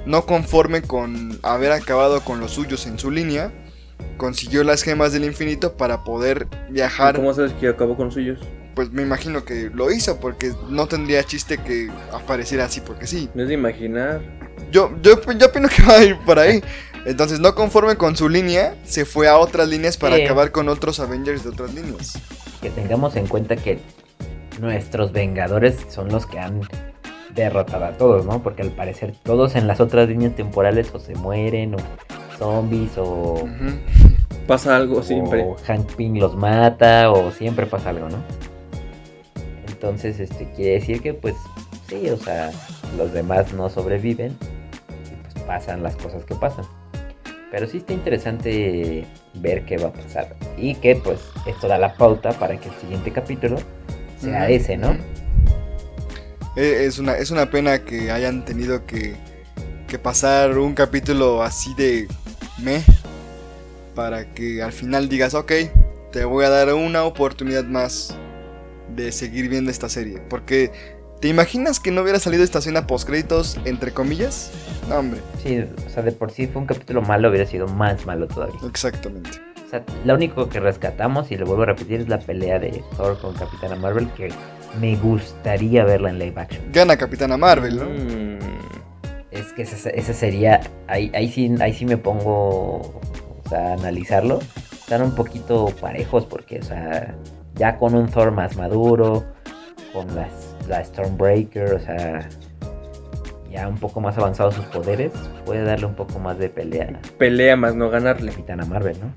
no 0.05 0.25
conforme 0.25 0.81
con 0.81 1.39
haber 1.43 1.71
acabado 1.71 2.21
con 2.21 2.39
los 2.39 2.51
suyos 2.51 2.85
en 2.87 2.99
su 2.99 3.11
línea, 3.11 3.51
consiguió 4.17 4.63
las 4.63 4.83
gemas 4.83 5.13
del 5.13 5.25
infinito 5.25 5.77
para 5.77 6.03
poder 6.03 6.47
viajar 6.69 7.15
¿Cómo 7.15 7.33
sabes 7.33 7.53
que 7.53 7.67
acabó 7.67 7.95
con 7.95 8.05
los 8.05 8.13
suyos? 8.13 8.39
pues 8.75 8.91
me 8.91 9.01
imagino 9.01 9.43
que 9.43 9.69
lo 9.73 9.91
hizo 9.91 10.19
porque 10.19 10.53
no 10.69 10.87
tendría 10.87 11.23
chiste 11.23 11.57
que 11.57 11.89
apareciera 12.11 12.65
así 12.65 12.81
porque 12.81 13.05
sí. 13.05 13.29
No 13.33 13.43
es 13.43 13.49
de 13.49 13.53
imaginar. 13.53 14.21
Yo, 14.71 14.91
yo, 15.01 15.19
yo 15.37 15.47
opino 15.47 15.67
que 15.67 15.83
va 15.83 15.97
a 15.97 16.03
ir 16.03 16.17
por 16.25 16.39
ahí. 16.39 16.63
Entonces, 17.05 17.39
no 17.39 17.55
conforme 17.55 17.95
con 17.95 18.15
su 18.15 18.29
línea, 18.29 18.75
se 18.83 19.05
fue 19.05 19.27
a 19.27 19.37
otras 19.37 19.67
líneas 19.69 19.97
para 19.97 20.17
Sí. 20.17 20.23
acabar 20.23 20.51
con 20.51 20.69
otros 20.69 20.99
Avengers 20.99 21.43
de 21.43 21.49
otras 21.49 21.73
líneas. 21.73 22.19
Que 22.61 22.69
tengamos 22.69 23.15
en 23.15 23.25
cuenta 23.27 23.55
que 23.55 23.79
nuestros 24.59 25.11
Vengadores 25.11 25.77
son 25.89 26.09
los 26.09 26.27
que 26.27 26.37
han 26.39 26.61
derrotado 27.33 27.85
a 27.85 27.91
todos, 27.97 28.25
¿no? 28.25 28.43
Porque 28.43 28.61
al 28.61 28.69
parecer 28.71 29.15
todos 29.23 29.55
en 29.55 29.65
las 29.67 29.79
otras 29.79 30.09
líneas 30.09 30.35
temporales 30.35 30.91
o 30.93 30.99
se 30.99 31.15
mueren 31.15 31.73
o 31.75 31.77
zombies 32.37 32.91
o. 32.97 33.47
Pasa 34.47 34.75
algo 34.75 35.01
siempre. 35.01 35.43
o 35.43 35.55
Hank 35.65 35.93
Pym 35.95 36.17
los 36.17 36.35
mata 36.35 37.09
o 37.11 37.31
siempre 37.31 37.65
pasa 37.65 37.89
algo, 37.89 38.09
¿no? 38.09 38.17
Entonces, 39.67 40.19
este 40.19 40.47
quiere 40.55 40.73
decir 40.73 41.01
que 41.01 41.13
pues 41.13 41.35
sí, 41.87 42.09
o 42.09 42.17
sea, 42.17 42.51
los 42.97 43.11
demás 43.13 43.53
no 43.53 43.69
sobreviven 43.69 44.37
y 45.11 45.15
pues 45.33 45.45
pasan 45.45 45.81
las 45.83 45.95
cosas 45.95 46.23
que 46.25 46.35
pasan. 46.35 46.65
Pero 47.51 47.67
sí 47.67 47.77
está 47.77 47.93
interesante 47.93 49.05
ver 49.35 49.65
qué 49.65 49.77
va 49.77 49.89
a 49.89 49.93
pasar 49.93 50.35
y 50.57 50.75
que 50.75 50.95
pues 50.95 51.19
esto 51.45 51.67
da 51.67 51.77
la 51.77 51.93
pauta 51.95 52.31
para 52.31 52.57
que 52.57 52.69
el 52.69 52.75
siguiente 52.75 53.11
capítulo 53.11 53.57
sea 54.19 54.49
ese, 54.49 54.77
¿no? 54.77 54.91
Eh, 56.55 56.85
Es 56.85 56.97
una, 56.97 57.17
es 57.17 57.29
una 57.29 57.49
pena 57.49 57.83
que 57.83 58.09
hayan 58.09 58.45
tenido 58.45 58.85
que, 58.85 59.15
que 59.87 59.99
pasar 59.99 60.57
un 60.57 60.73
capítulo 60.73 61.43
así 61.43 61.73
de 61.75 62.07
me 62.63 62.81
para 63.95 64.33
que 64.33 64.61
al 64.61 64.71
final 64.71 65.09
digas, 65.09 65.33
ok, 65.33 65.51
te 66.11 66.25
voy 66.25 66.45
a 66.45 66.49
dar 66.49 66.73
una 66.73 67.03
oportunidad 67.03 67.65
más 67.65 68.15
de 68.95 69.11
seguir 69.11 69.49
viendo 69.49 69.71
esta 69.71 69.89
serie. 69.89 70.19
Porque, 70.29 70.71
¿te 71.21 71.27
imaginas 71.29 71.79
que 71.79 71.91
no 71.91 72.01
hubiera 72.01 72.19
salido 72.19 72.43
esta 72.43 72.59
escena 72.59 72.87
post 72.87 73.07
créditos 73.07 73.57
entre 73.65 73.91
comillas? 73.93 74.51
No, 74.89 74.97
hombre, 74.97 75.21
Sí, 75.41 75.63
o 75.85 75.89
sea, 75.89 76.03
de 76.03 76.11
por 76.11 76.31
sí 76.31 76.47
fue 76.47 76.61
un 76.61 76.67
capítulo 76.67 77.01
malo, 77.01 77.29
hubiera 77.29 77.45
sido 77.45 77.67
más 77.67 78.05
malo 78.05 78.27
todavía. 78.27 78.59
exactamente. 78.67 79.29
O 79.65 79.69
sea, 79.71 79.83
lo 80.03 80.15
único 80.15 80.49
que 80.49 80.59
rescatamos, 80.59 81.31
y 81.31 81.37
lo 81.37 81.45
vuelvo 81.45 81.63
a 81.63 81.67
repetir, 81.67 82.01
es 82.01 82.09
la 82.09 82.19
pelea 82.19 82.59
de 82.59 82.83
Thor 82.97 83.17
con 83.19 83.33
Capitana 83.35 83.75
Marvel, 83.77 84.09
que 84.17 84.29
me 84.81 84.97
gustaría 84.97 85.85
verla 85.85 86.09
en 86.09 86.19
live 86.19 86.33
action. 86.41 86.61
Gana 86.73 86.97
Capitana 86.97 87.37
Marvel, 87.37 87.77
¿no? 87.77 87.85
Mm, 87.85 88.39
Es 89.31 89.53
que 89.53 89.61
esa, 89.61 89.89
esa 89.91 90.13
sería, 90.13 90.59
ahí, 90.87 91.09
ahí, 91.15 91.31
sí, 91.31 91.49
ahí 91.61 91.73
sí 91.73 91.85
me 91.85 91.95
pongo 91.95 92.81
o 92.81 93.49
sea, 93.49 93.69
a 93.69 93.73
analizarlo. 93.75 94.39
Están 94.73 95.03
un 95.03 95.15
poquito 95.15 95.67
parejos 95.79 96.25
porque, 96.25 96.59
o 96.59 96.63
sea, 96.63 97.15
ya 97.55 97.77
con 97.77 97.95
un 97.95 98.09
Thor 98.09 98.31
más 98.31 98.57
maduro, 98.57 99.23
con 99.93 100.13
las, 100.15 100.50
la 100.71 100.83
Stormbreaker, 100.83 101.73
o 101.73 101.79
sea, 101.79 102.27
ya 103.51 103.67
un 103.67 103.77
poco 103.77 103.99
más 103.99 104.17
avanzados 104.17 104.55
sus 104.55 104.65
poderes, 104.65 105.11
puede 105.45 105.63
darle 105.63 105.85
un 105.85 105.95
poco 105.95 106.17
más 106.19 106.39
de 106.39 106.49
pelea 106.49 106.99
pelea 107.17 107.55
más 107.57 107.75
no 107.75 107.89
ganarle. 107.89 108.31
Capitana 108.31 108.65
Marvel, 108.65 108.97
¿no? 109.01 109.13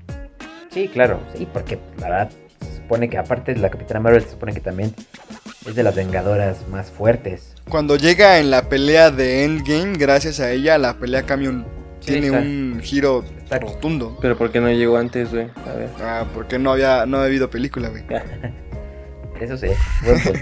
Sí, 0.69 0.89
claro, 0.89 1.19
sí, 1.33 1.47
porque 1.51 1.79
la 1.99 2.09
verdad 2.09 2.29
se 2.59 2.75
supone 2.81 3.09
que 3.09 3.17
aparte 3.17 3.53
de 3.53 3.61
la 3.61 3.69
Capitana 3.69 4.01
Marvel 4.01 4.21
se 4.23 4.31
supone 4.31 4.53
que 4.53 4.59
también 4.59 4.93
es 5.65 5.73
de 5.73 5.81
las 5.83 5.95
vengadoras 5.95 6.67
más 6.67 6.91
fuertes. 6.91 7.53
Cuando 7.69 7.95
llega 7.95 8.39
en 8.39 8.51
la 8.51 8.67
pelea 8.67 9.09
de 9.09 9.45
Endgame, 9.45 9.93
gracias 9.97 10.41
a 10.41 10.51
ella, 10.51 10.77
la 10.77 10.95
pelea 10.99 11.23
cambia 11.23 11.49
un- 11.49 11.65
Sí, 12.01 12.11
tiene 12.11 12.27
está- 12.27 12.39
un 12.39 12.79
giro 12.83 13.23
está- 13.37 13.57
rotundo. 13.59 14.17
Pero 14.21 14.37
¿por 14.37 14.51
qué 14.51 14.59
no 14.59 14.69
llegó 14.69 14.97
antes, 14.97 15.31
güey? 15.31 15.47
A 15.65 15.73
ver. 15.73 15.89
Ah, 16.03 16.25
porque 16.35 16.59
no 16.59 16.73
había, 16.73 17.05
no 17.07 17.17
había 17.17 17.27
habido 17.27 17.49
película, 17.49 17.87
güey. 17.89 18.03
Eso 19.39 19.57
sí, 19.57 19.67
buen 20.03 20.21
punto. 20.21 20.39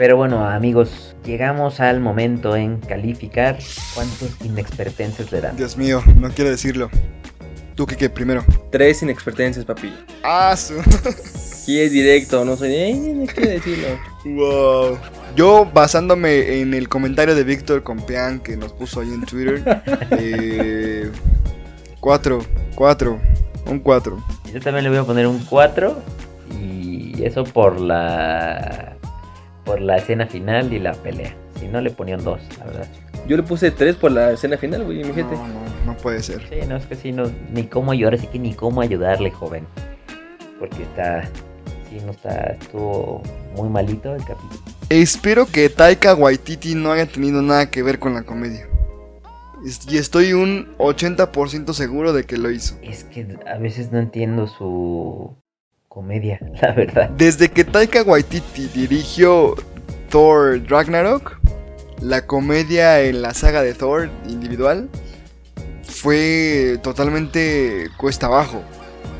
Pero 0.00 0.16
bueno, 0.16 0.46
amigos, 0.48 1.14
llegamos 1.26 1.78
al 1.78 2.00
momento 2.00 2.56
en 2.56 2.78
calificar 2.78 3.58
cuántos 3.94 4.30
inexpertenses 4.42 5.30
le 5.30 5.42
dan. 5.42 5.56
Dios 5.58 5.76
mío, 5.76 6.02
no 6.16 6.30
quiero 6.30 6.48
decirlo. 6.48 6.88
¿Tú 7.74 7.84
qué, 7.84 7.96
qué 7.96 8.08
primero? 8.08 8.42
Tres 8.72 9.02
inexpertencias, 9.02 9.66
papi. 9.66 9.92
Ah, 10.22 10.56
su... 10.56 10.80
Aquí 11.62 11.78
es 11.78 11.92
directo, 11.92 12.46
no 12.46 12.56
soy. 12.56 12.74
Eh, 12.74 13.12
no 13.14 13.26
quiero 13.26 13.50
decirlo. 13.50 13.88
wow. 14.24 14.98
Yo, 15.36 15.70
basándome 15.70 16.62
en 16.62 16.72
el 16.72 16.88
comentario 16.88 17.34
de 17.34 17.44
Víctor 17.44 17.82
Compeán 17.82 18.40
que 18.40 18.56
nos 18.56 18.72
puso 18.72 19.02
ahí 19.02 19.12
en 19.12 19.26
Twitter, 19.26 19.62
eh, 20.12 21.10
cuatro, 22.00 22.38
cuatro, 22.74 23.20
un 23.66 23.78
cuatro. 23.78 24.16
Yo 24.50 24.62
también 24.62 24.84
le 24.84 24.88
voy 24.88 25.00
a 25.00 25.04
poner 25.04 25.26
un 25.26 25.40
4 25.40 26.02
y 26.58 27.22
eso 27.22 27.44
por 27.44 27.78
la 27.78 28.96
por 29.70 29.80
la 29.80 29.98
escena 29.98 30.26
final 30.26 30.72
y 30.72 30.80
la 30.80 30.94
pelea. 30.94 31.32
Si 31.60 31.68
no 31.68 31.80
le 31.80 31.92
ponía 31.92 32.16
un 32.16 32.24
2, 32.24 32.40
la 32.58 32.64
verdad. 32.64 32.88
Yo 33.28 33.36
le 33.36 33.44
puse 33.44 33.70
tres 33.70 33.94
por 33.94 34.10
la 34.10 34.32
escena 34.32 34.56
final, 34.56 34.82
güey, 34.82 35.04
mi 35.04 35.12
gente. 35.12 35.36
No, 35.36 35.46
no, 35.46 35.60
no 35.86 35.96
puede 35.96 36.20
ser. 36.24 36.40
Sí, 36.48 36.66
no 36.68 36.76
es 36.76 36.86
que 36.86 36.96
sí, 36.96 37.12
no, 37.12 37.30
ni 37.52 37.62
cómo 37.68 37.92
ayudar, 37.92 38.14
así 38.14 38.26
que 38.26 38.40
ni 38.40 38.52
cómo 38.52 38.80
ayudarle, 38.80 39.30
joven. 39.30 39.64
Porque 40.58 40.82
está, 40.82 41.22
sí, 41.88 42.00
no 42.04 42.10
está, 42.10 42.56
estuvo 42.60 43.22
muy 43.54 43.68
malito 43.68 44.12
el 44.12 44.24
capítulo. 44.24 44.60
Espero 44.88 45.46
que 45.46 45.68
Taika 45.68 46.16
Waititi 46.16 46.74
no 46.74 46.90
haya 46.90 47.06
tenido 47.06 47.40
nada 47.40 47.70
que 47.70 47.84
ver 47.84 48.00
con 48.00 48.14
la 48.14 48.24
comedia. 48.24 48.66
Y 49.88 49.98
estoy 49.98 50.32
un 50.32 50.74
80% 50.78 51.74
seguro 51.74 52.12
de 52.12 52.24
que 52.24 52.38
lo 52.38 52.50
hizo. 52.50 52.76
Es 52.82 53.04
que 53.04 53.38
a 53.46 53.56
veces 53.58 53.92
no 53.92 54.00
entiendo 54.00 54.48
su 54.48 55.39
comedia, 55.90 56.38
la 56.62 56.72
verdad. 56.72 57.10
Desde 57.10 57.50
que 57.50 57.64
Taika 57.64 58.02
Waititi 58.02 58.68
dirigió 58.68 59.56
Thor 60.08 60.62
Ragnarok, 60.68 61.38
la 62.00 62.26
comedia 62.26 63.02
en 63.02 63.20
la 63.20 63.34
saga 63.34 63.60
de 63.60 63.74
Thor 63.74 64.08
individual 64.26 64.88
fue 65.82 66.78
totalmente 66.82 67.88
cuesta 67.98 68.26
abajo. 68.26 68.62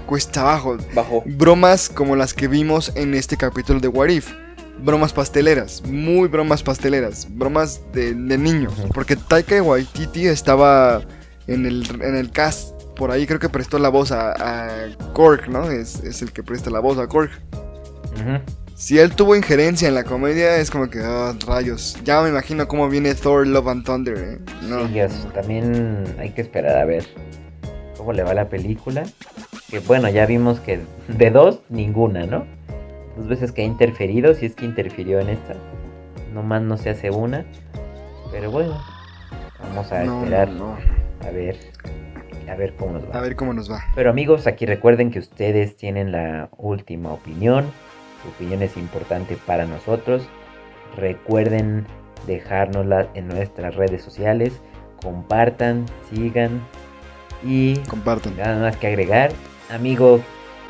Cuesta 0.07 0.43
abajo. 0.43 0.79
Bajo. 0.95 1.23
Bromas 1.27 1.89
como 1.89 2.15
las 2.15 2.33
que 2.35 2.47
vimos 2.47 2.93
en 2.95 3.15
este 3.15 3.37
capítulo 3.37 3.81
de 3.81 3.89
What 3.89 4.09
If. 4.09 4.33
Bromas 4.79 5.13
pasteleras, 5.13 5.83
muy 5.87 6.29
bromas 6.29 6.63
pasteleras, 6.63 7.27
bromas 7.29 7.81
de, 7.93 8.15
de 8.15 8.39
niños. 8.39 8.73
Porque 8.95 9.17
Taika 9.17 9.61
Waititi 9.61 10.27
estaba 10.27 11.03
en 11.49 11.67
el, 11.67 11.85
en 12.01 12.15
el 12.15 12.31
cast, 12.31 12.80
por 13.01 13.11
ahí 13.11 13.27
creo 13.27 13.41
que 13.41 13.49
prestó 13.49 13.79
la 13.79 13.89
voz 13.89 14.13
a, 14.13 14.33
a 14.33 14.69
Korg, 15.15 15.49
¿no? 15.49 15.71
Es, 15.71 16.05
es 16.05 16.21
el 16.21 16.33
que 16.33 16.43
presta 16.43 16.69
la 16.69 16.81
voz 16.81 16.99
a. 16.99 17.05
Ujú. 17.05 17.23
Si 18.75 18.99
él 18.99 19.15
tuvo 19.17 19.35
injerencia 19.35 19.89
en 19.89 19.95
la 19.95 20.05
comedia, 20.05 20.57
es 20.57 20.71
como 20.71 20.91
que, 20.91 21.01
ah, 21.03 21.35
rayos. 21.47 21.97
Ya 22.05 22.21
me 22.21 22.29
imagino 22.29 22.69
cómo 22.69 22.91
viene 22.91 23.15
Thor 23.15 23.47
Love 23.47 23.69
and 23.69 23.85
Thunder, 23.87 24.19
¿eh? 24.19 24.39
No. 24.69 24.87
Sí, 24.87 24.99
también 25.33 26.05
hay 26.19 26.29
que 26.33 26.43
esperar 26.43 26.77
a 26.77 26.85
ver 26.85 27.07
cómo 27.97 28.13
le 28.13 28.23
va 28.23 28.35
la 28.35 28.51
película. 28.51 29.05
Que 29.71 29.79
bueno, 29.79 30.11
ya 30.11 30.27
vimos 30.27 30.61
que 30.61 30.81
de 31.09 31.31
dos, 31.31 31.61
ninguna, 31.71 32.27
¿no? 32.27 32.45
Dos 33.17 33.29
veces 33.29 33.51
que 33.51 33.63
ha 33.63 33.65
interferido, 33.65 34.35
si 34.35 34.45
es 34.45 34.55
que 34.55 34.67
interfirió 34.67 35.21
en 35.21 35.31
esta. 35.31 35.55
Nomás 36.35 36.61
no 36.61 36.77
se 36.77 36.91
hace 36.91 37.11
una. 37.11 37.47
Pero 38.31 38.51
bueno, 38.51 38.79
vamos 39.59 39.91
a 39.91 40.05
No, 40.05 40.19
esperar 40.19 40.51
no, 40.51 40.77
a 41.27 41.31
ver. 41.31 41.57
A 42.51 42.57
ver 42.57 42.75
cómo 42.75 42.93
nos 42.93 43.05
va. 43.09 43.17
A 43.17 43.21
ver 43.21 43.37
cómo 43.37 43.53
nos 43.53 43.71
va. 43.71 43.85
Pero 43.95 44.11
amigos, 44.11 44.49
aquí 44.49 44.67
recuerden 44.67 45.13
que 45.13 45.21
ustedes 45.21 45.77
tienen 45.77 46.11
la 46.11 46.49
última 46.59 47.13
opinión. 47.13 47.65
Su 48.23 48.31
opinión 48.31 48.63
es 48.63 48.77
importante 48.77 49.37
para 49.47 49.67
nosotros. 49.67 50.29
Recuerden 50.97 51.87
dejárnosla 52.27 53.07
en 53.15 53.29
nuestras 53.29 53.77
redes 53.77 54.03
sociales. 54.03 54.61
Compartan, 55.01 55.87
sigan. 56.11 56.61
Y 57.45 57.77
Compartan. 57.89 58.37
nada 58.37 58.61
más 58.61 58.77
que 58.77 58.89
agregar. 58.89 59.31
Amigo 59.71 60.21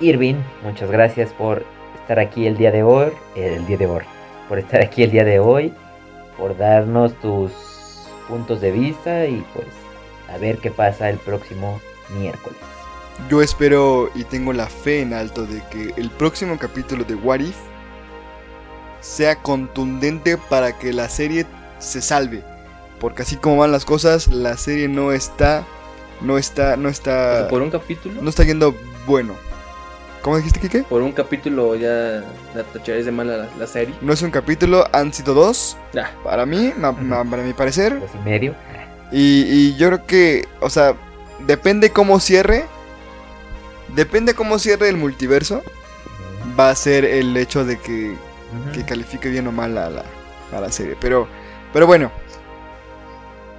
Irving, 0.01 0.37
muchas 0.63 0.91
gracias 0.91 1.33
por 1.33 1.65
estar 2.03 2.19
aquí 2.19 2.47
el 2.47 2.59
día 2.59 2.73
de 2.73 2.83
hoy. 2.83 3.11
El 3.35 3.67
día 3.67 3.79
de 3.79 3.87
hoy. 3.87 4.03
Por 4.51 4.59
estar 4.59 4.83
aquí 4.83 5.03
el 5.03 5.13
día 5.13 5.25
de 5.25 5.41
hoy. 5.41 5.73
Por 6.37 6.59
darnos 6.59 7.15
tus 7.21 7.53
puntos 8.29 8.61
de 8.61 8.71
vista. 8.71 9.25
Y 9.27 9.43
pues 9.55 9.67
a 10.33 10.39
ver 10.39 10.59
qué 10.59 10.71
pasa 10.71 11.09
el 11.11 11.19
próximo 11.19 11.81
miércoles. 12.19 12.59
Yo 13.29 13.43
espero 13.43 14.11
y 14.15 14.25
tengo 14.25 14.53
la 14.53 14.67
fe 14.67 15.03
en 15.03 15.13
alto 15.13 15.45
de 15.47 15.63
que 15.71 15.93
el 16.01 16.11
próximo 16.11 16.59
capítulo 16.59 17.05
de 17.05 17.15
What 17.15 17.41
If 17.41 17.57
sea 19.01 19.37
contundente 19.37 20.37
para 20.37 20.79
que 20.79 20.93
la 20.93 21.09
serie 21.09 21.47
se 21.79 22.01
salve. 22.03 22.43
Porque 22.99 23.23
así 23.23 23.37
como 23.37 23.57
van 23.59 23.73
las 23.73 23.85
cosas, 23.85 24.29
la 24.29 24.57
serie 24.57 24.89
no 24.89 25.13
está. 25.13 25.65
No 26.21 26.37
está. 26.39 26.77
No 26.77 26.89
O 26.89 26.91
está. 26.91 27.39
sea, 27.41 27.49
por 27.49 27.63
un 27.63 27.71
capítulo. 27.71 28.21
No 28.21 28.29
está 28.29 28.45
yendo 28.45 28.75
bueno. 29.07 29.35
¿Cómo 30.21 30.37
dijiste, 30.37 30.61
Kike? 30.61 30.83
Por 30.83 31.01
un 31.01 31.13
capítulo 31.13 31.75
ya 31.77 32.23
la 32.55 32.63
tacharé 32.75 33.03
de 33.03 33.11
mala 33.11 33.37
la, 33.39 33.49
la 33.59 33.67
serie. 33.67 33.95
No 34.03 34.13
es 34.13 34.21
un 34.21 34.31
capítulo, 34.31 34.87
han 34.93 35.15
sido 35.15 35.33
dos. 35.33 35.79
Ah, 35.99 36.11
Para 36.23 36.45
mí, 36.45 36.75
ma- 36.77 36.93
ma- 36.93 37.25
para 37.25 37.43
mi 37.43 37.55
parecer. 37.55 37.99
Dos 37.99 38.11
y 38.15 38.29
medio. 38.29 38.55
Y, 39.13 39.43
y 39.43 39.77
yo 39.77 39.89
creo 39.89 40.07
que, 40.07 40.49
o 40.61 40.71
sea, 40.71 40.95
depende 41.47 41.91
cómo 41.91 42.21
cierre. 42.21 42.67
Depende 43.95 44.35
cómo 44.35 44.59
cierre 44.59 44.89
el 44.89 44.97
multiverso. 44.97 45.63
Va 46.59 46.71
a 46.71 46.75
ser 46.75 47.05
el 47.05 47.37
hecho 47.37 47.65
de 47.65 47.79
que, 47.79 48.15
que 48.73 48.85
califique 48.85 49.29
bien 49.29 49.47
o 49.47 49.53
mal 49.53 49.77
a 49.79 49.91
la, 49.91 50.05
a 50.53 50.61
la 50.61 50.71
serie. 50.71 50.97
Pero, 51.01 51.29
pero 51.73 51.87
bueno. 51.87 52.11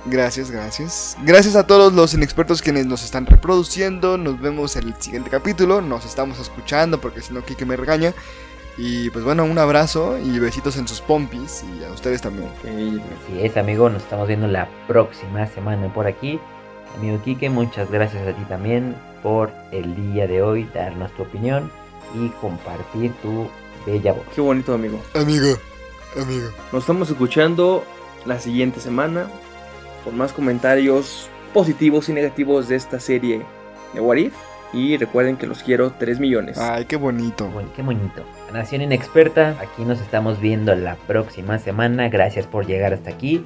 Gracias, 0.05 0.49
gracias. 0.49 1.15
Gracias 1.21 1.55
a 1.55 1.67
todos 1.67 1.93
los 1.93 2.15
inexpertos 2.15 2.61
quienes 2.61 2.87
nos 2.87 3.03
están 3.03 3.27
reproduciendo. 3.27 4.17
Nos 4.17 4.41
vemos 4.41 4.75
en 4.75 4.87
el 4.87 4.95
siguiente 4.99 5.29
capítulo. 5.29 5.79
Nos 5.81 6.05
estamos 6.05 6.39
escuchando 6.39 6.99
porque 6.99 7.21
si 7.21 7.33
no, 7.33 7.45
Kike 7.45 7.65
me 7.65 7.75
regaña. 7.75 8.13
Y 8.83 9.11
pues 9.11 9.23
bueno, 9.23 9.45
un 9.45 9.59
abrazo 9.59 10.17
y 10.17 10.39
besitos 10.39 10.75
en 10.75 10.87
sus 10.87 11.01
pompis. 11.01 11.63
Y 11.63 11.83
a 11.83 11.91
ustedes 11.91 12.19
también. 12.19 12.49
ok. 12.49 12.65
Así 12.65 13.39
es, 13.39 13.55
amigo. 13.55 13.91
Nos 13.91 14.01
estamos 14.01 14.27
viendo 14.27 14.47
la 14.47 14.67
próxima 14.87 15.45
semana 15.45 15.93
por 15.93 16.07
aquí. 16.07 16.39
Amigo 16.97 17.21
Quique, 17.23 17.47
muchas 17.51 17.91
gracias 17.91 18.27
a 18.27 18.33
ti 18.33 18.43
también 18.45 18.95
por 19.21 19.51
el 19.71 19.95
día 19.95 20.25
de 20.25 20.41
hoy, 20.41 20.67
darnos 20.73 21.11
tu 21.11 21.21
opinión 21.21 21.71
y 22.15 22.29
compartir 22.41 23.13
tu 23.21 23.47
bella 23.85 24.13
voz. 24.13 24.25
Qué 24.33 24.41
bonito, 24.41 24.73
amigo. 24.73 24.99
Amigo, 25.13 25.59
amigo. 26.19 26.49
Nos 26.73 26.81
estamos 26.81 27.07
escuchando 27.11 27.83
la 28.25 28.39
siguiente 28.39 28.79
semana 28.79 29.27
por 30.03 30.13
más 30.13 30.33
comentarios 30.33 31.29
positivos 31.53 32.09
y 32.09 32.13
negativos 32.13 32.67
de 32.67 32.77
esta 32.77 32.99
serie 32.99 33.45
de 33.93 34.01
What 34.01 34.17
If. 34.17 34.33
Y 34.73 34.97
recuerden 34.97 35.37
que 35.37 35.47
los 35.47 35.63
quiero 35.63 35.91
3 35.99 36.19
millones. 36.19 36.57
Ay, 36.57 36.85
qué 36.85 36.95
bonito. 36.95 37.47
Bueno, 37.49 37.69
qué 37.75 37.81
bonito. 37.83 38.23
Nación 38.53 38.81
Inexperta, 38.81 39.55
aquí 39.61 39.85
nos 39.85 40.01
estamos 40.01 40.41
viendo 40.41 40.75
la 40.75 40.95
próxima 40.95 41.57
semana. 41.57 42.09
Gracias 42.09 42.47
por 42.47 42.65
llegar 42.65 42.93
hasta 42.93 43.09
aquí. 43.09 43.45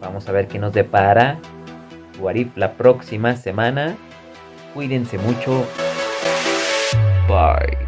Vamos 0.00 0.28
a 0.28 0.32
ver 0.32 0.48
qué 0.48 0.58
nos 0.58 0.72
depara 0.72 1.38
Warif 2.18 2.56
la 2.56 2.72
próxima 2.72 3.36
semana. 3.36 3.96
Cuídense 4.74 5.18
mucho. 5.18 5.64
Bye. 7.28 7.79